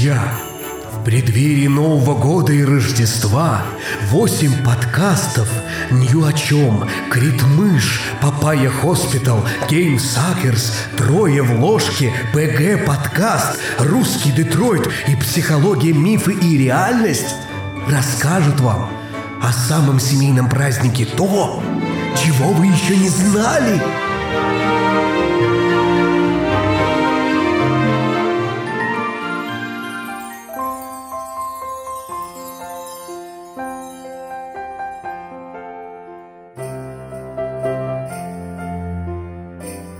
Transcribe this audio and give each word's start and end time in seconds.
Друзья, 0.00 0.32
в 0.94 1.04
преддверии 1.04 1.66
Нового 1.66 2.18
года 2.18 2.54
и 2.54 2.64
Рождества 2.64 3.60
восемь 4.08 4.64
подкастов 4.64 5.46
«Нью 5.90 6.24
о 6.24 6.32
чем», 6.32 6.88
«Критмыш», 7.10 8.00
«Papaya 8.22 8.70
Hospital», 8.70 9.44
«Game 9.68 9.98
Suckers», 9.98 10.72
«Трое 10.96 11.42
в 11.42 11.60
ложке», 11.60 12.14
«ПГ 12.32 12.86
Подкаст», 12.86 13.58
«Русский 13.78 14.32
Детройт» 14.32 14.88
и 15.06 15.16
«Психология, 15.16 15.92
мифы 15.92 16.32
и 16.32 16.56
реальность» 16.56 17.36
расскажут 17.86 18.58
вам 18.60 18.88
о 19.42 19.52
самом 19.52 20.00
семейном 20.00 20.48
празднике 20.48 21.04
то, 21.04 21.62
чего 22.16 22.52
вы 22.54 22.68
еще 22.68 22.96
не 22.96 23.10
знали. 23.10 23.82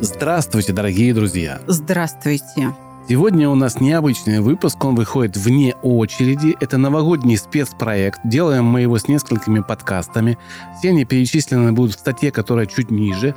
Здравствуйте, 0.03 0.73
дорогие 0.73 1.13
друзья! 1.13 1.61
Здравствуйте! 1.67 2.75
Сегодня 3.07 3.51
у 3.51 3.55
нас 3.55 3.81
необычный 3.81 4.41
выпуск, 4.41 4.83
он 4.83 4.95
выходит 4.95 5.37
вне 5.37 5.75
очереди. 5.83 6.57
Это 6.59 6.79
новогодний 6.79 7.37
спецпроект. 7.37 8.19
Делаем 8.25 8.65
мы 8.65 8.81
его 8.81 8.97
с 8.97 9.09
несколькими 9.09 9.61
подкастами. 9.61 10.39
Все 10.79 10.89
они 10.89 11.05
перечислены 11.05 11.73
будут 11.73 11.97
в 11.97 11.99
статье, 11.99 12.31
которая 12.31 12.65
чуть 12.65 12.91
ниже. 12.91 13.35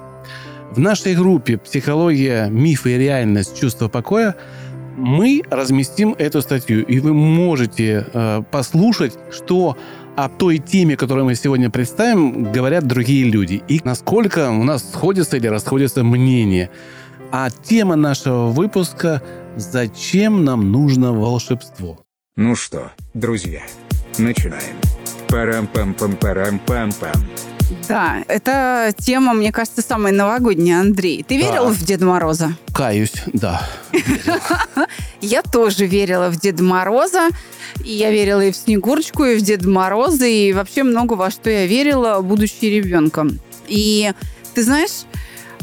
В 0.72 0.80
нашей 0.80 1.16
группе 1.16 1.58
«Психология, 1.58 2.48
мифы 2.50 2.96
и 2.96 2.98
реальность. 2.98 3.60
Чувство 3.60 3.90
покоя» 3.90 4.38
мы 4.96 5.42
разместим 5.50 6.16
эту 6.18 6.42
статью, 6.42 6.86
и 6.86 7.00
вы 7.00 7.14
можете 7.14 8.06
э, 8.14 8.44
послушать, 8.52 9.18
что 9.32 9.76
о 10.16 10.30
той 10.30 10.60
теме, 10.60 10.96
которую 10.96 11.26
мы 11.26 11.36
сегодня 11.36 11.70
представим, 11.70 12.52
говорят 12.52 12.88
другие 12.88 13.30
люди. 13.30 13.64
И 13.68 13.82
насколько 13.84 14.50
у 14.50 14.64
нас 14.64 14.92
сходятся 14.92 15.38
или 15.38 15.48
расходятся 15.48 16.04
мнения. 16.04 16.70
А 17.32 17.50
тема 17.50 17.96
нашего 17.96 18.48
выпуска 18.48 19.22
«Зачем 19.56 20.46
нам 20.46 20.72
нужно 20.72 21.14
волшебство?» 21.14 22.00
Ну 22.36 22.56
что, 22.56 22.92
друзья, 23.14 23.62
начинаем. 24.18 24.76
Парам-пам-пам-парам-пам-пам. 25.30 27.53
Да, 27.88 28.24
эта 28.28 28.94
тема, 28.98 29.34
мне 29.34 29.52
кажется, 29.52 29.82
самая 29.82 30.14
новогодняя, 30.14 30.80
Андрей. 30.80 31.24
Ты 31.28 31.38
верил 31.38 31.66
Да. 31.66 31.72
в 31.72 31.84
Деда 31.84 32.06
Мороза? 32.06 32.56
Каюсь, 32.74 33.14
да. 33.34 33.68
Я 35.22 35.42
тоже 35.42 35.86
верила 35.86 36.30
в 36.30 36.40
Деда 36.40 36.64
Мороза. 36.64 37.30
И 37.84 37.92
я 37.92 38.12
верила 38.12 38.42
и 38.42 38.52
в 38.52 38.56
Снегурочку, 38.56 39.24
и 39.26 39.36
в 39.36 39.42
Деда 39.42 39.68
Мороза, 39.68 40.26
и 40.26 40.54
вообще 40.54 40.84
много 40.84 41.14
во 41.14 41.32
что 41.32 41.50
я 41.50 41.66
верила, 41.66 42.22
будучи 42.22 42.66
ребенком. 42.66 43.40
И 43.68 44.14
ты 44.54 44.64
знаешь, 44.64 45.06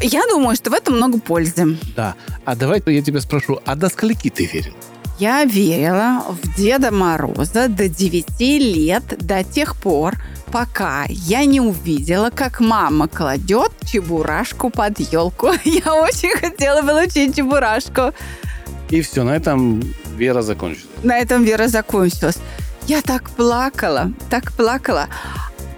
я 0.00 0.22
думаю, 0.28 0.56
что 0.56 0.70
в 0.70 0.74
этом 0.74 0.96
много 0.96 1.18
пользы. 1.20 1.78
Да. 1.96 2.14
А 2.44 2.56
давай 2.56 2.82
я 2.86 3.02
тебя 3.02 3.20
спрошу, 3.20 3.60
а 3.64 3.76
до 3.76 3.88
скольки 3.88 4.28
ты 4.28 4.44
верил? 4.46 4.74
Я 5.20 5.44
верила 5.44 6.24
в 6.28 6.56
Деда 6.56 6.90
Мороза 6.90 7.68
до 7.68 7.90
9 7.90 8.40
лет, 8.40 9.04
до 9.18 9.44
тех 9.44 9.76
пор, 9.76 10.14
пока 10.50 11.04
я 11.10 11.44
не 11.44 11.60
увидела, 11.60 12.30
как 12.30 12.60
мама 12.60 13.06
кладет 13.06 13.70
чебурашку 13.84 14.70
под 14.70 14.98
елку. 14.98 15.48
Я 15.64 15.92
очень 15.92 16.34
хотела 16.38 16.80
получить 16.80 17.36
чебурашку. 17.36 18.14
И 18.88 19.02
все, 19.02 19.22
на 19.22 19.36
этом 19.36 19.82
вера 20.16 20.40
закончилась. 20.40 20.88
На 21.02 21.18
этом 21.18 21.44
вера 21.44 21.68
закончилась. 21.68 22.38
Я 22.86 23.02
так 23.02 23.28
плакала, 23.28 24.12
так 24.30 24.52
плакала. 24.52 25.08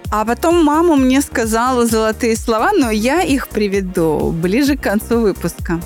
А 0.09 0.23
потом 0.23 0.63
мама 0.63 0.95
мне 0.95 1.21
сказала 1.21 1.85
золотые 1.85 2.37
слова, 2.37 2.71
но 2.71 2.91
я 2.91 3.21
их 3.23 3.49
приведу 3.49 4.31
ближе 4.31 4.77
к 4.77 4.83
концу 4.83 5.19
выпуска. 5.19 5.81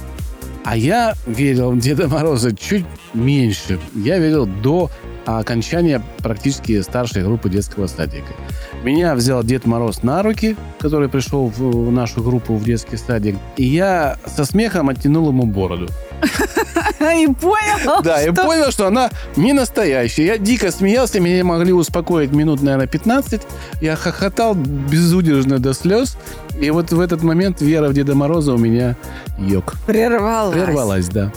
А 0.70 0.76
я 0.76 1.16
верил 1.26 1.72
в 1.72 1.80
Деда 1.80 2.10
Мороза 2.10 2.54
чуть 2.54 2.84
меньше. 3.14 3.80
Я 3.96 4.20
верил 4.20 4.46
до 4.46 4.92
окончания 5.26 6.04
практически 6.18 6.82
старшей 6.82 7.24
группы 7.24 7.50
детского 7.50 7.88
садика. 7.88 8.34
Меня 8.84 9.16
взял 9.16 9.46
Дед 9.46 9.66
Мороз 9.66 10.04
на 10.04 10.22
руки, 10.24 10.58
который 10.80 11.08
пришел 11.08 11.48
в 11.48 11.90
нашу 11.90 12.22
группу 12.22 12.54
в 12.56 12.66
детский 12.66 12.98
садик, 12.98 13.38
и 13.56 13.64
я 13.64 14.18
со 14.26 14.44
смехом 14.44 14.90
оттянул 14.90 15.30
ему 15.30 15.46
бороду. 15.46 15.88
И 17.14 17.28
понял, 17.28 18.02
Да, 18.04 18.22
и 18.24 18.32
понял, 18.32 18.72
что 18.72 18.88
она 18.88 19.10
не 19.36 19.54
настоящая. 19.54 20.26
Я 20.26 20.38
дико 20.38 20.72
смеялся, 20.72 21.20
меня 21.20 21.44
могли 21.44 21.74
успокоить 21.74 22.32
минут, 22.32 22.62
наверное, 22.62 22.88
15. 22.88 23.42
Я 23.82 23.96
хохотал 23.96 24.54
безудержно 24.56 25.60
до 25.60 25.74
слез. 25.74 26.18
И 26.60 26.70
вот 26.72 26.92
в 26.92 27.00
этот 27.00 27.24
момент 27.24 27.62
вера 27.62 27.88
в 27.90 27.94
Деда 27.94 28.16
Мороза 28.16 28.54
у 28.54 28.58
меня 28.58 28.96
йог. 29.38 29.76
прервалась. 29.86 30.54
Прервалась, 30.54 31.08
да. 31.08 31.32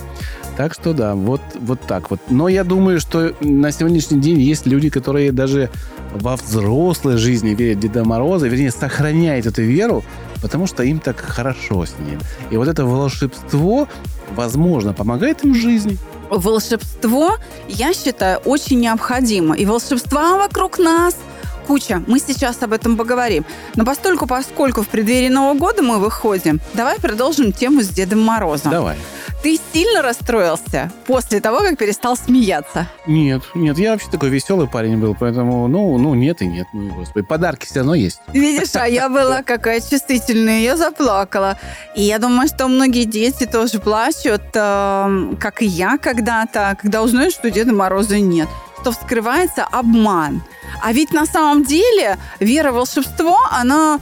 Так 0.56 0.74
что 0.74 0.92
да, 0.92 1.14
вот, 1.14 1.40
вот 1.60 1.80
так 1.80 2.10
вот. 2.10 2.20
Но 2.28 2.48
я 2.48 2.64
думаю, 2.64 3.00
что 3.00 3.32
на 3.40 3.72
сегодняшний 3.72 4.20
день 4.20 4.40
есть 4.40 4.66
люди, 4.66 4.90
которые 4.90 5.32
даже 5.32 5.70
во 6.14 6.36
взрослой 6.36 7.16
жизни 7.16 7.54
верят 7.54 7.78
в 7.78 7.80
Деда 7.80 8.04
Мороза, 8.04 8.48
вернее, 8.48 8.70
сохраняют 8.70 9.46
эту 9.46 9.62
веру, 9.62 10.04
потому 10.42 10.66
что 10.66 10.82
им 10.82 10.98
так 10.98 11.18
хорошо 11.20 11.86
с 11.86 11.94
ним. 11.98 12.20
И 12.50 12.56
вот 12.56 12.68
это 12.68 12.84
волшебство, 12.84 13.88
возможно, 14.34 14.92
помогает 14.92 15.44
им 15.44 15.52
в 15.52 15.56
жизни. 15.56 15.98
волшебство, 16.30 17.36
я 17.68 17.92
считаю, 17.94 18.38
очень 18.38 18.80
необходимо. 18.80 19.56
И 19.56 19.64
волшебства 19.64 20.36
вокруг 20.36 20.78
нас 20.78 21.16
куча. 21.66 22.02
Мы 22.08 22.18
сейчас 22.18 22.60
об 22.62 22.72
этом 22.72 22.96
поговорим. 22.96 23.44
Но 23.76 23.84
постольку, 23.84 24.26
поскольку 24.26 24.82
в 24.82 24.88
преддверии 24.88 25.28
Нового 25.28 25.56
года 25.56 25.82
мы 25.82 25.98
выходим, 25.98 26.60
давай 26.74 26.98
продолжим 26.98 27.52
тему 27.52 27.82
с 27.82 27.88
Дедом 27.88 28.20
Морозом. 28.22 28.72
Давай. 28.72 28.96
Ты 29.42 29.58
сильно 29.72 30.02
расстроился 30.02 30.90
после 31.06 31.40
того, 31.40 31.60
как 31.60 31.78
перестал 31.78 32.14
смеяться? 32.14 32.86
Нет, 33.06 33.42
нет, 33.54 33.78
я 33.78 33.92
вообще 33.92 34.10
такой 34.10 34.28
веселый 34.28 34.68
парень 34.68 34.98
был, 34.98 35.16
поэтому, 35.18 35.66
ну, 35.66 35.96
ну, 35.96 36.14
нет 36.14 36.42
и 36.42 36.46
нет, 36.46 36.66
ну, 36.74 36.88
и 36.88 36.90
господи. 36.90 37.26
Подарки 37.26 37.64
все 37.64 37.76
равно 37.76 37.94
есть. 37.94 38.20
Видишь, 38.34 38.74
а 38.74 38.86
я 38.86 39.08
была 39.08 39.42
какая 39.46 39.80
чувствительная, 39.80 40.60
я 40.60 40.76
заплакала. 40.76 41.58
И 41.94 42.02
я 42.02 42.18
думаю, 42.18 42.48
что 42.48 42.68
многие 42.68 43.04
дети 43.04 43.46
тоже 43.46 43.78
плачут, 43.78 44.42
эм, 44.52 45.38
как 45.40 45.62
и 45.62 45.66
я 45.66 45.96
когда-то, 45.96 46.76
когда 46.78 47.02
узнают, 47.02 47.32
что 47.32 47.50
Деда 47.50 47.72
Мороза 47.72 48.18
нет, 48.18 48.48
что 48.82 48.92
вскрывается 48.92 49.64
обман. 49.64 50.42
А 50.82 50.92
ведь 50.92 51.12
на 51.12 51.24
самом 51.24 51.64
деле 51.64 52.18
вера 52.40 52.72
в 52.72 52.74
волшебство, 52.74 53.38
она 53.50 54.00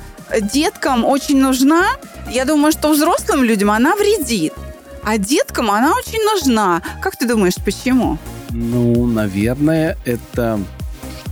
деткам 0.53 1.05
очень 1.05 1.41
нужна. 1.41 1.87
Я 2.29 2.45
думаю, 2.45 2.73
что 2.73 2.91
взрослым 2.91 3.45
людям 3.45 3.71
она 3.71 3.95
вредит. 3.95 4.53
А 5.05 5.19
деткам 5.19 5.71
она 5.71 5.93
очень 5.93 6.23
нужна. 6.23 6.83
Как 7.01 7.17
ты 7.17 7.27
думаешь, 7.27 7.57
почему? 7.65 8.19
Ну, 8.51 9.07
наверное, 9.07 9.97
это 10.05 10.61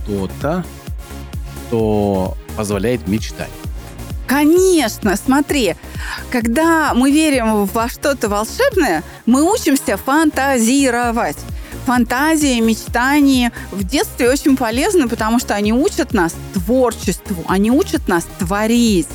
что-то, 0.03 0.65
что 1.67 2.35
позволяет 2.55 3.07
мечтать. 3.07 3.49
Конечно, 4.27 5.15
смотри, 5.15 5.75
когда 6.31 6.93
мы 6.93 7.11
верим 7.11 7.65
во 7.65 7.87
что-то 7.87 8.27
волшебное, 8.27 9.03
мы 9.25 9.41
учимся 9.49 9.95
фантазировать. 9.95 11.37
Фантазии, 11.85 12.59
мечтания 12.59 13.53
в 13.71 13.85
детстве 13.85 14.29
очень 14.29 14.57
полезны, 14.57 15.07
потому 15.07 15.39
что 15.39 15.55
они 15.55 15.71
учат 15.71 16.13
нас 16.13 16.35
творчеству, 16.53 17.45
они 17.47 17.71
учат 17.71 18.09
нас 18.09 18.25
творить. 18.37 19.07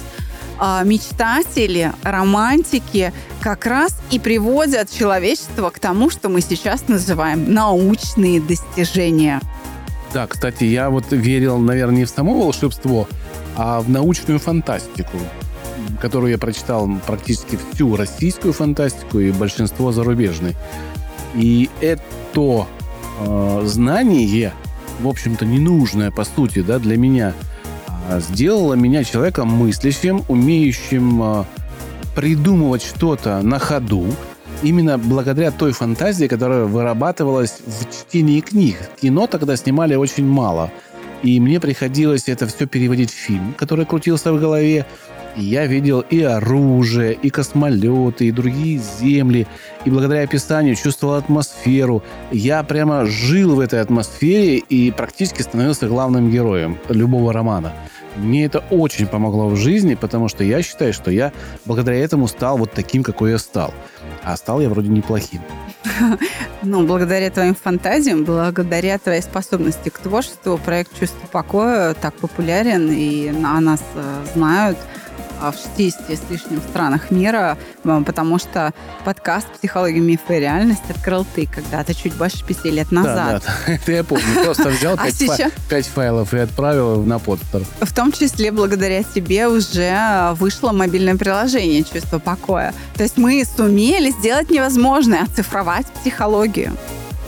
А 0.65 0.85
мечтатели, 0.85 1.93
романтики 2.05 3.13
как 3.41 3.67
раз 3.67 4.01
и 4.13 4.21
приводят 4.21 4.93
человечество 4.93 5.71
к 5.71 5.81
тому, 5.81 6.09
что 6.09 6.29
мы 6.29 6.41
сейчас 6.41 6.87
называем 6.87 7.53
научные 7.53 8.41
достижения. 8.41 9.41
Да, 10.15 10.29
кстати, 10.29 10.63
я 10.63 10.89
вот 10.89 11.07
верил, 11.11 11.59
наверное, 11.59 11.97
не 11.97 12.05
в 12.05 12.11
само 12.11 12.41
волшебство, 12.41 13.09
а 13.57 13.81
в 13.81 13.91
научную 13.91 14.39
фантастику, 14.39 15.19
которую 16.01 16.31
я 16.31 16.39
прочитал 16.39 16.89
практически 17.09 17.59
всю 17.73 17.97
российскую 17.97 18.53
фантастику 18.53 19.19
и 19.19 19.33
большинство 19.33 19.91
зарубежной. 19.91 20.55
И 21.35 21.71
это 21.81 22.69
э, 23.19 23.63
знание, 23.65 24.53
в 25.01 25.09
общем-то, 25.09 25.45
ненужное, 25.45 26.13
по 26.13 26.23
сути, 26.23 26.63
да, 26.63 26.79
для 26.79 26.97
меня, 26.97 27.35
а, 28.09 28.21
сделало 28.21 28.75
меня 28.75 29.05
человеком 29.05 29.49
мыслящим, 29.49 30.25
умеющим 30.29 31.23
э, 31.23 31.45
придумывать 32.15 32.83
что-то 32.83 33.43
на 33.43 33.59
ходу, 33.59 34.07
именно 34.63 34.99
благодаря 34.99 35.51
той 35.51 35.73
фантазии, 35.73 36.27
которая 36.27 36.65
вырабатывалась 36.65 37.59
в 37.67 37.85
чтении 37.91 38.41
книг. 38.41 38.77
Кино 39.01 39.27
тогда 39.27 39.57
снимали 39.57 39.95
очень 39.95 40.27
мало. 40.27 40.71
И 41.23 41.39
мне 41.39 41.61
приходилось 41.61 42.29
это 42.29 42.47
все 42.49 42.67
переводить 42.67 43.11
в 43.11 43.15
фильм, 43.15 43.55
который 43.57 43.87
крутился 43.87 44.33
в 44.33 44.41
голове. 44.41 44.87
И 45.37 45.45
я 45.45 45.67
видел 45.67 46.01
и 46.01 46.23
оружие, 46.23 47.15
и 47.15 47.31
космолеты, 47.31 48.27
и 48.27 48.33
другие 48.33 48.79
земли. 48.79 49.47
И 49.85 49.91
благодаря 49.91 50.23
описанию 50.23 50.77
чувствовал 50.77 51.15
атмосферу. 51.15 52.03
Я 52.31 52.63
прямо 52.63 53.07
жил 53.07 53.55
в 53.55 53.61
этой 53.61 53.81
атмосфере 53.81 54.59
и 54.59 54.91
практически 54.91 55.43
становился 55.43 55.89
главным 55.89 56.31
героем 56.31 56.79
любого 56.89 57.33
романа. 57.33 57.73
Мне 58.17 58.45
это 58.45 58.59
очень 58.71 59.07
помогло 59.07 59.49
в 59.49 59.57
жизни, 59.57 59.95
потому 59.95 60.29
что 60.29 60.45
я 60.45 60.63
считаю, 60.63 60.93
что 60.93 61.11
я 61.11 61.33
благодаря 61.65 61.99
этому 61.99 62.29
стал 62.29 62.59
вот 62.59 62.73
таким, 62.73 63.03
какой 63.03 63.31
я 63.31 63.39
стал. 63.39 63.73
А 64.23 64.37
стал 64.37 64.61
я 64.61 64.69
вроде 64.69 64.89
неплохим. 64.89 65.41
Ну, 66.65 66.87
благодаря 66.87 67.29
твоим 67.29 67.57
фантазиям, 67.57 68.23
благодаря 68.23 68.97
твоей 68.97 69.21
способности 69.21 69.89
к 69.89 69.99
творчеству, 69.99 70.61
проект 70.65 70.97
«Чувство 70.97 71.27
покоя» 71.27 71.95
так 71.95 72.15
популярен, 72.15 72.89
и 72.93 73.31
о 73.31 73.61
нас 73.61 73.83
э, 73.97 74.25
знают– 74.33 74.79
в 75.51 75.57
60 75.77 76.11
с 76.11 76.31
лишним 76.31 76.61
странах 76.61 77.11
мира, 77.11 77.59
потому 77.83 78.39
что 78.39 78.73
подкаст 79.05 79.49
«Психология, 79.59 80.01
мифы 80.01 80.37
и 80.37 80.41
реальность» 80.41 80.89
открыл 80.89 81.27
ты 81.35 81.47
когда-то, 81.47 81.95
чуть 81.95 82.15
больше 82.15 82.45
пяти 82.45 82.71
лет 82.71 82.93
назад. 82.93 83.43
Да, 83.45 83.53
да, 83.67 83.73
это 83.75 83.93
я 83.93 84.05
помню. 84.05 84.25
Просто 84.45 84.69
взял 84.69 84.95
а 84.99 85.51
пять 85.69 85.87
файлов 85.87 86.33
и 86.35 86.39
отправил 86.39 87.03
на 87.03 87.19
подстер. 87.19 87.63
В 87.81 87.93
том 87.93 88.13
числе 88.13 88.53
благодаря 88.53 89.03
тебе 89.03 89.49
уже 89.49 90.35
вышло 90.35 90.73
мобильное 90.73 91.17
приложение 91.17 91.83
«Чувство 91.83 92.19
покоя». 92.19 92.75
То 92.95 93.03
есть 93.03 93.17
мы 93.17 93.45
сумели 93.45 94.11
сделать 94.11 94.51
невозможное, 94.51 95.23
оцифровать 95.23 95.87
психологию. 95.87 96.77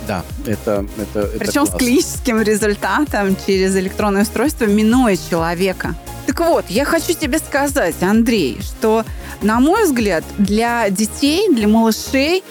Да, 0.07 0.23
это, 0.45 0.85
это, 0.97 1.21
это 1.21 1.39
Причем 1.39 1.65
класс. 1.65 1.69
с 1.69 1.77
клиническим 1.77 2.41
результатом 2.41 3.35
через 3.45 3.75
электронное 3.75 4.21
устройство, 4.21 4.65
минуя 4.65 5.17
человека. 5.17 5.95
Так 6.25 6.39
вот, 6.39 6.65
я 6.69 6.85
хочу 6.85 7.13
тебе 7.13 7.39
сказать, 7.39 8.01
Андрей, 8.01 8.59
что, 8.61 9.05
на 9.41 9.59
мой 9.59 9.85
взгляд, 9.85 10.23
для 10.37 10.89
детей, 10.89 11.49
для 11.53 11.67
малышей 11.67 12.43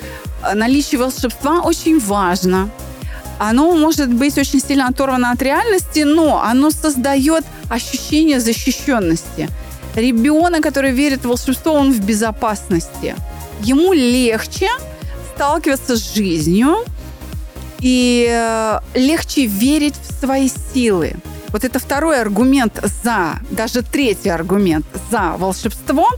э, 0.42 0.54
наличие 0.54 1.00
волшебства 1.00 1.60
очень 1.60 1.98
важно. 1.98 2.70
Оно 3.38 3.74
может 3.74 4.12
быть 4.12 4.38
очень 4.38 4.60
сильно 4.60 4.88
оторвано 4.88 5.32
от 5.32 5.42
реальности, 5.42 6.00
но 6.00 6.40
оно 6.42 6.70
создает 6.70 7.44
ощущение 7.68 8.38
защищенности. 8.38 9.48
Ребенок, 9.96 10.62
который 10.62 10.92
верит 10.92 11.20
в 11.24 11.28
волшебство, 11.28 11.72
он 11.72 11.92
в 11.92 12.00
безопасности. 12.00 13.16
Ему 13.60 13.92
легче 13.92 14.68
сталкиваться 15.34 15.96
с 15.96 16.14
жизнью 16.14 16.84
и 17.80 18.28
э, 18.30 18.80
легче 18.94 19.46
верить 19.46 19.94
в 20.00 20.20
свои 20.20 20.48
силы. 20.72 21.16
Вот 21.54 21.62
это 21.62 21.78
второй 21.78 22.20
аргумент 22.20 22.80
за, 23.04 23.38
даже 23.52 23.82
третий 23.82 24.28
аргумент 24.28 24.84
за 25.12 25.36
волшебство, 25.38 26.08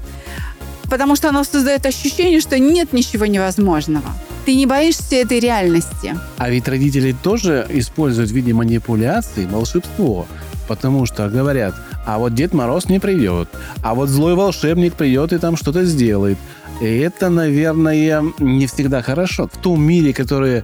потому 0.85 1.15
что 1.15 1.29
оно 1.29 1.45
создает 1.45 1.85
ощущение, 1.85 2.41
что 2.41 2.59
нет 2.59 2.95
ничего 2.95 3.27
невозможного. 3.27 4.07
Ты 4.47 4.55
не 4.55 4.65
боишься 4.65 5.17
этой 5.17 5.39
реальности. 5.39 6.15
А 6.39 6.49
ведь 6.49 6.67
родители 6.69 7.13
тоже 7.13 7.67
используют 7.69 8.31
в 8.31 8.33
виде 8.33 8.55
манипуляции 8.55 9.45
волшебство. 9.45 10.27
Потому 10.69 11.05
что 11.05 11.29
говорят, 11.29 11.75
а 12.07 12.17
вот 12.17 12.35
Дед 12.35 12.55
Мороз 12.55 12.89
не 12.89 12.99
придет, 12.99 13.51
а 13.83 13.95
вот 13.95 14.09
злой 14.09 14.37
волшебник 14.37 14.95
придет 14.95 15.35
и 15.35 15.39
там 15.39 15.59
что-то 15.59 15.85
сделает. 15.85 16.39
И 16.81 16.87
это, 16.87 17.29
наверное, 17.29 18.25
не 18.39 18.67
всегда 18.67 19.03
хорошо. 19.03 19.51
В 19.53 19.59
том 19.59 19.83
мире, 19.83 20.15
который 20.15 20.63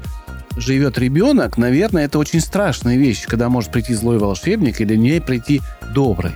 живет 0.56 0.98
ребенок, 0.98 1.56
наверное, 1.56 2.04
это 2.04 2.18
очень 2.18 2.40
страшная 2.40 2.96
вещь, 2.96 3.24
когда 3.26 3.48
может 3.48 3.72
прийти 3.72 3.94
злой 3.94 4.18
волшебник 4.18 4.80
или 4.80 4.96
не 4.96 5.20
прийти 5.20 5.60
добрый. 5.94 6.32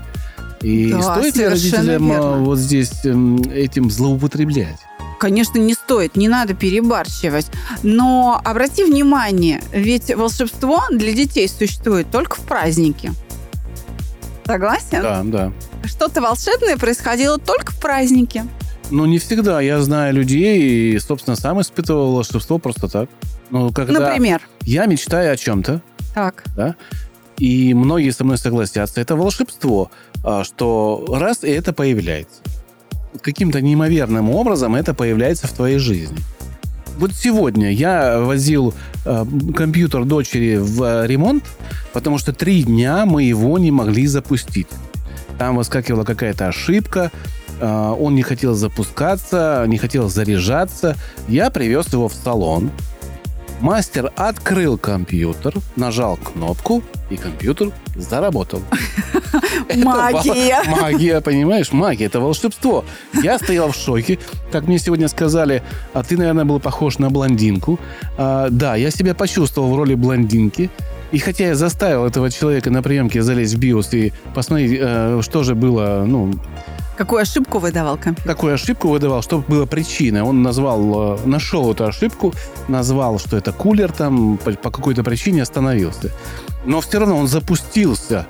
И 0.62 0.90
да, 0.90 1.02
стоит 1.02 1.36
ли 1.36 1.46
родителям 1.46 2.10
а, 2.10 2.14
верно. 2.14 2.36
вот 2.38 2.58
здесь 2.58 3.04
эм, 3.04 3.36
этим 3.42 3.90
злоупотреблять? 3.90 4.78
Конечно, 5.18 5.58
не 5.58 5.74
стоит, 5.74 6.16
не 6.16 6.28
надо 6.28 6.54
перебарщивать. 6.54 7.46
Но 7.82 8.40
обрати 8.44 8.84
внимание, 8.84 9.62
ведь 9.72 10.14
волшебство 10.14 10.82
для 10.90 11.12
детей 11.12 11.48
существует 11.48 12.10
только 12.10 12.36
в 12.36 12.40
празднике. 12.40 13.12
Согласен? 14.46 15.02
Да, 15.02 15.22
да. 15.24 15.52
Что-то 15.84 16.20
волшебное 16.20 16.76
происходило 16.76 17.38
только 17.38 17.72
в 17.72 17.78
празднике. 17.78 18.46
Ну, 18.90 19.04
не 19.06 19.18
всегда. 19.18 19.60
Я 19.60 19.80
знаю 19.80 20.14
людей 20.14 20.94
и, 20.94 20.98
собственно, 20.98 21.36
сам 21.36 21.60
испытывал 21.60 22.14
волшебство 22.14 22.58
просто 22.58 22.88
так. 22.88 23.08
Ну, 23.50 23.72
когда 23.72 24.00
Например? 24.00 24.40
Я 24.62 24.86
мечтаю 24.86 25.32
о 25.32 25.36
чем-то. 25.36 25.82
Так. 26.14 26.44
Да? 26.56 26.76
И 27.38 27.74
многие 27.74 28.10
со 28.10 28.24
мной 28.24 28.38
согласятся. 28.38 29.00
Это 29.00 29.16
волшебство, 29.16 29.90
а, 30.24 30.44
что 30.44 31.04
раз 31.08 31.44
и 31.44 31.48
это 31.48 31.72
появляется. 31.72 32.40
Каким-то 33.20 33.60
неимоверным 33.60 34.30
образом 34.30 34.74
это 34.74 34.94
появляется 34.94 35.46
в 35.46 35.52
твоей 35.52 35.78
жизни. 35.78 36.18
Вот 36.98 37.12
сегодня 37.12 37.70
я 37.72 38.20
возил 38.20 38.72
э, 39.04 39.26
компьютер 39.54 40.04
дочери 40.06 40.56
в 40.56 41.06
ремонт, 41.06 41.44
потому 41.92 42.16
что 42.16 42.32
три 42.32 42.62
дня 42.62 43.04
мы 43.04 43.22
его 43.22 43.58
не 43.58 43.70
могли 43.70 44.06
запустить. 44.06 44.68
Там 45.38 45.56
выскакивала 45.56 46.04
какая-то 46.04 46.48
ошибка, 46.48 47.10
э, 47.12 47.35
он 47.60 48.14
не 48.14 48.22
хотел 48.22 48.54
запускаться, 48.54 49.64
не 49.66 49.78
хотел 49.78 50.08
заряжаться. 50.08 50.96
Я 51.28 51.50
привез 51.50 51.92
его 51.92 52.08
в 52.08 52.14
салон, 52.14 52.70
Мастер 53.60 54.12
открыл 54.16 54.76
компьютер, 54.76 55.54
нажал 55.76 56.16
кнопку, 56.16 56.82
и 57.08 57.16
компьютер 57.16 57.70
заработал. 57.94 58.60
Магия! 59.74 60.62
Магия, 60.80 61.20
понимаешь? 61.20 61.72
Магия, 61.72 62.06
это 62.06 62.20
волшебство. 62.20 62.84
Я 63.22 63.38
стоял 63.38 63.72
в 63.72 63.76
шоке. 63.76 64.18
Как 64.52 64.66
мне 64.66 64.78
сегодня 64.78 65.08
сказали, 65.08 65.62
а 65.94 66.02
ты, 66.02 66.18
наверное, 66.18 66.44
был 66.44 66.60
похож 66.60 66.98
на 66.98 67.08
блондинку. 67.08 67.80
А, 68.18 68.48
да, 68.50 68.76
я 68.76 68.90
себя 68.90 69.14
почувствовал 69.14 69.72
в 69.72 69.76
роли 69.76 69.94
блондинки. 69.94 70.70
И 71.12 71.18
хотя 71.18 71.48
я 71.48 71.54
заставил 71.54 72.04
этого 72.04 72.30
человека 72.30 72.70
на 72.70 72.82
приемке 72.82 73.22
залезть 73.22 73.54
в 73.54 73.60
BIOS 73.60 73.96
и 73.96 74.12
посмотреть, 74.34 74.78
э, 74.80 75.20
что 75.22 75.42
же 75.42 75.54
было, 75.54 76.04
ну, 76.06 76.34
Какую 76.96 77.20
ошибку 77.20 77.58
выдавал 77.58 77.98
компьютер? 77.98 78.34
Какую 78.34 78.54
ошибку 78.54 78.88
выдавал, 78.88 79.20
чтобы 79.22 79.44
была 79.46 79.66
причина. 79.66 80.24
Он 80.24 80.42
назвал, 80.42 81.16
э, 81.16 81.26
нашел 81.26 81.70
эту 81.70 81.84
ошибку, 81.84 82.32
назвал, 82.68 83.18
что 83.18 83.36
это 83.36 83.52
кулер 83.52 83.92
там, 83.92 84.38
по, 84.38 84.52
по 84.52 84.70
какой-то 84.70 85.04
причине 85.04 85.42
остановился. 85.42 86.10
Но 86.64 86.80
все 86.80 86.98
равно 86.98 87.18
он 87.18 87.28
запустился. 87.28 88.26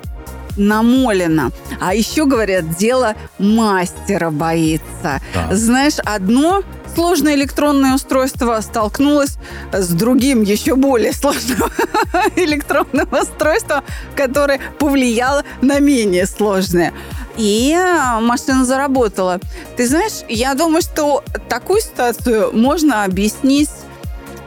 Намолено. 0.57 1.51
А 1.79 1.93
еще, 1.93 2.25
говорят, 2.25 2.75
дело 2.77 3.15
мастера 3.39 4.31
боится. 4.31 5.21
Да. 5.33 5.55
Знаешь, 5.55 5.99
одно 6.03 6.63
сложное 6.97 7.35
электронное 7.35 7.93
устройство 7.93 8.59
столкнулось 8.61 9.37
с 9.71 9.89
другим, 9.89 10.41
еще 10.41 10.73
более 10.73 11.13
сложным 11.13 11.69
электронным 12.35 13.07
устройством, 13.11 13.83
которое 14.15 14.59
повлияло 14.79 15.43
на 15.61 15.77
менее 15.77 16.25
сложное 16.25 16.93
и 17.37 17.71
э, 17.71 18.19
машина 18.19 18.65
заработала. 18.65 19.39
Ты 19.75 19.87
знаешь, 19.87 20.23
я 20.27 20.55
думаю, 20.55 20.81
что 20.81 21.23
такую 21.49 21.81
ситуацию 21.81 22.49
можно 22.51 23.03
объяснить 23.03 23.69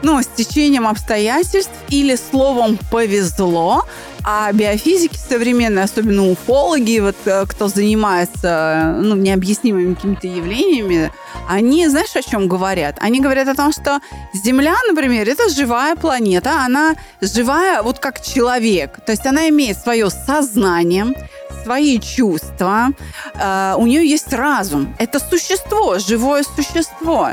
ну, 0.01 0.21
с 0.21 0.27
течением 0.27 0.89
обстоятельств 0.89 1.71
или 1.87 2.17
словом 2.17 2.77
«повезло», 2.91 3.85
а 4.23 4.51
биофизики 4.51 5.17
современные, 5.17 5.83
особенно 5.83 6.29
уфологи, 6.29 6.99
вот 6.99 7.15
э, 7.25 7.45
кто 7.47 7.67
занимается 7.67 8.97
ну, 9.01 9.15
необъяснимыми 9.15 9.95
какими-то 9.95 10.27
явлениями, 10.27 11.11
они, 11.49 11.87
знаешь, 11.87 12.15
о 12.15 12.21
чем 12.21 12.47
говорят? 12.47 12.97
Они 12.99 13.19
говорят 13.19 13.47
о 13.47 13.55
том, 13.55 13.71
что 13.71 13.99
Земля, 14.33 14.75
например, 14.87 15.27
это 15.27 15.49
живая 15.49 15.95
планета, 15.95 16.63
она 16.63 16.95
живая 17.19 17.81
вот 17.81 17.99
как 17.99 18.21
человек. 18.21 18.99
То 19.05 19.11
есть 19.11 19.25
она 19.25 19.49
имеет 19.49 19.77
свое 19.77 20.09
сознание, 20.09 21.07
свои 21.63 21.99
чувства, 21.99 22.89
э, 23.33 23.75
у 23.77 23.85
нее 23.87 24.07
есть 24.07 24.31
разум. 24.33 24.95
Это 24.99 25.19
существо, 25.19 25.97
живое 25.99 26.43
существо. 26.43 27.31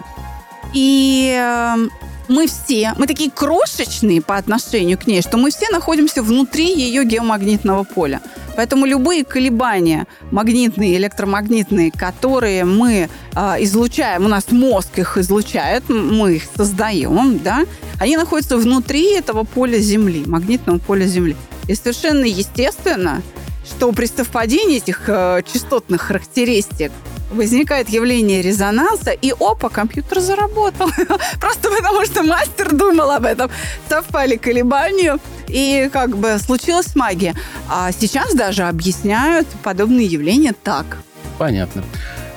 И 0.74 1.34
э, 1.38 1.88
мы 2.28 2.46
все, 2.46 2.94
мы 2.98 3.06
такие 3.06 3.30
крошечные 3.30 4.20
по 4.20 4.36
отношению 4.36 4.98
к 4.98 5.06
ней, 5.06 5.22
что 5.22 5.36
мы 5.36 5.50
все 5.50 5.68
находимся 5.70 6.22
внутри 6.22 6.74
ее 6.74 7.04
геомагнитного 7.04 7.84
поля. 7.84 8.20
Поэтому 8.56 8.86
любые 8.86 9.24
колебания 9.24 10.06
магнитные, 10.30 10.96
электромагнитные, 10.96 11.92
которые 11.92 12.64
мы 12.64 13.08
э, 13.34 13.40
излучаем, 13.60 14.24
у 14.24 14.28
нас 14.28 14.50
мозг 14.50 14.98
их 14.98 15.16
излучает, 15.16 15.88
мы 15.88 16.36
их 16.36 16.42
создаем, 16.56 17.38
да, 17.38 17.64
они 18.00 18.16
находятся 18.16 18.56
внутри 18.56 19.12
этого 19.12 19.44
поля 19.44 19.78
Земли, 19.78 20.24
магнитного 20.26 20.78
поля 20.78 21.06
Земли. 21.06 21.36
И 21.68 21.74
совершенно 21.74 22.24
естественно, 22.24 23.22
что 23.64 23.92
при 23.92 24.06
совпадении 24.06 24.78
этих 24.78 25.04
э, 25.06 25.42
частотных 25.52 26.02
характеристик 26.02 26.90
возникает 27.30 27.88
явление 27.88 28.42
резонанса, 28.42 29.10
и 29.10 29.32
опа, 29.38 29.68
компьютер 29.68 30.20
заработал. 30.20 30.88
Просто 31.40 31.70
потому, 31.70 32.04
что 32.04 32.22
мастер 32.22 32.74
думал 32.74 33.10
об 33.10 33.24
этом. 33.24 33.50
Совпали 33.88 34.36
колебания, 34.36 35.18
и 35.48 35.88
как 35.92 36.16
бы 36.16 36.38
случилась 36.38 36.94
магия. 36.94 37.34
А 37.68 37.90
сейчас 37.92 38.34
даже 38.34 38.64
объясняют 38.64 39.46
подобные 39.62 40.06
явления 40.06 40.54
так. 40.62 40.98
Понятно. 41.38 41.84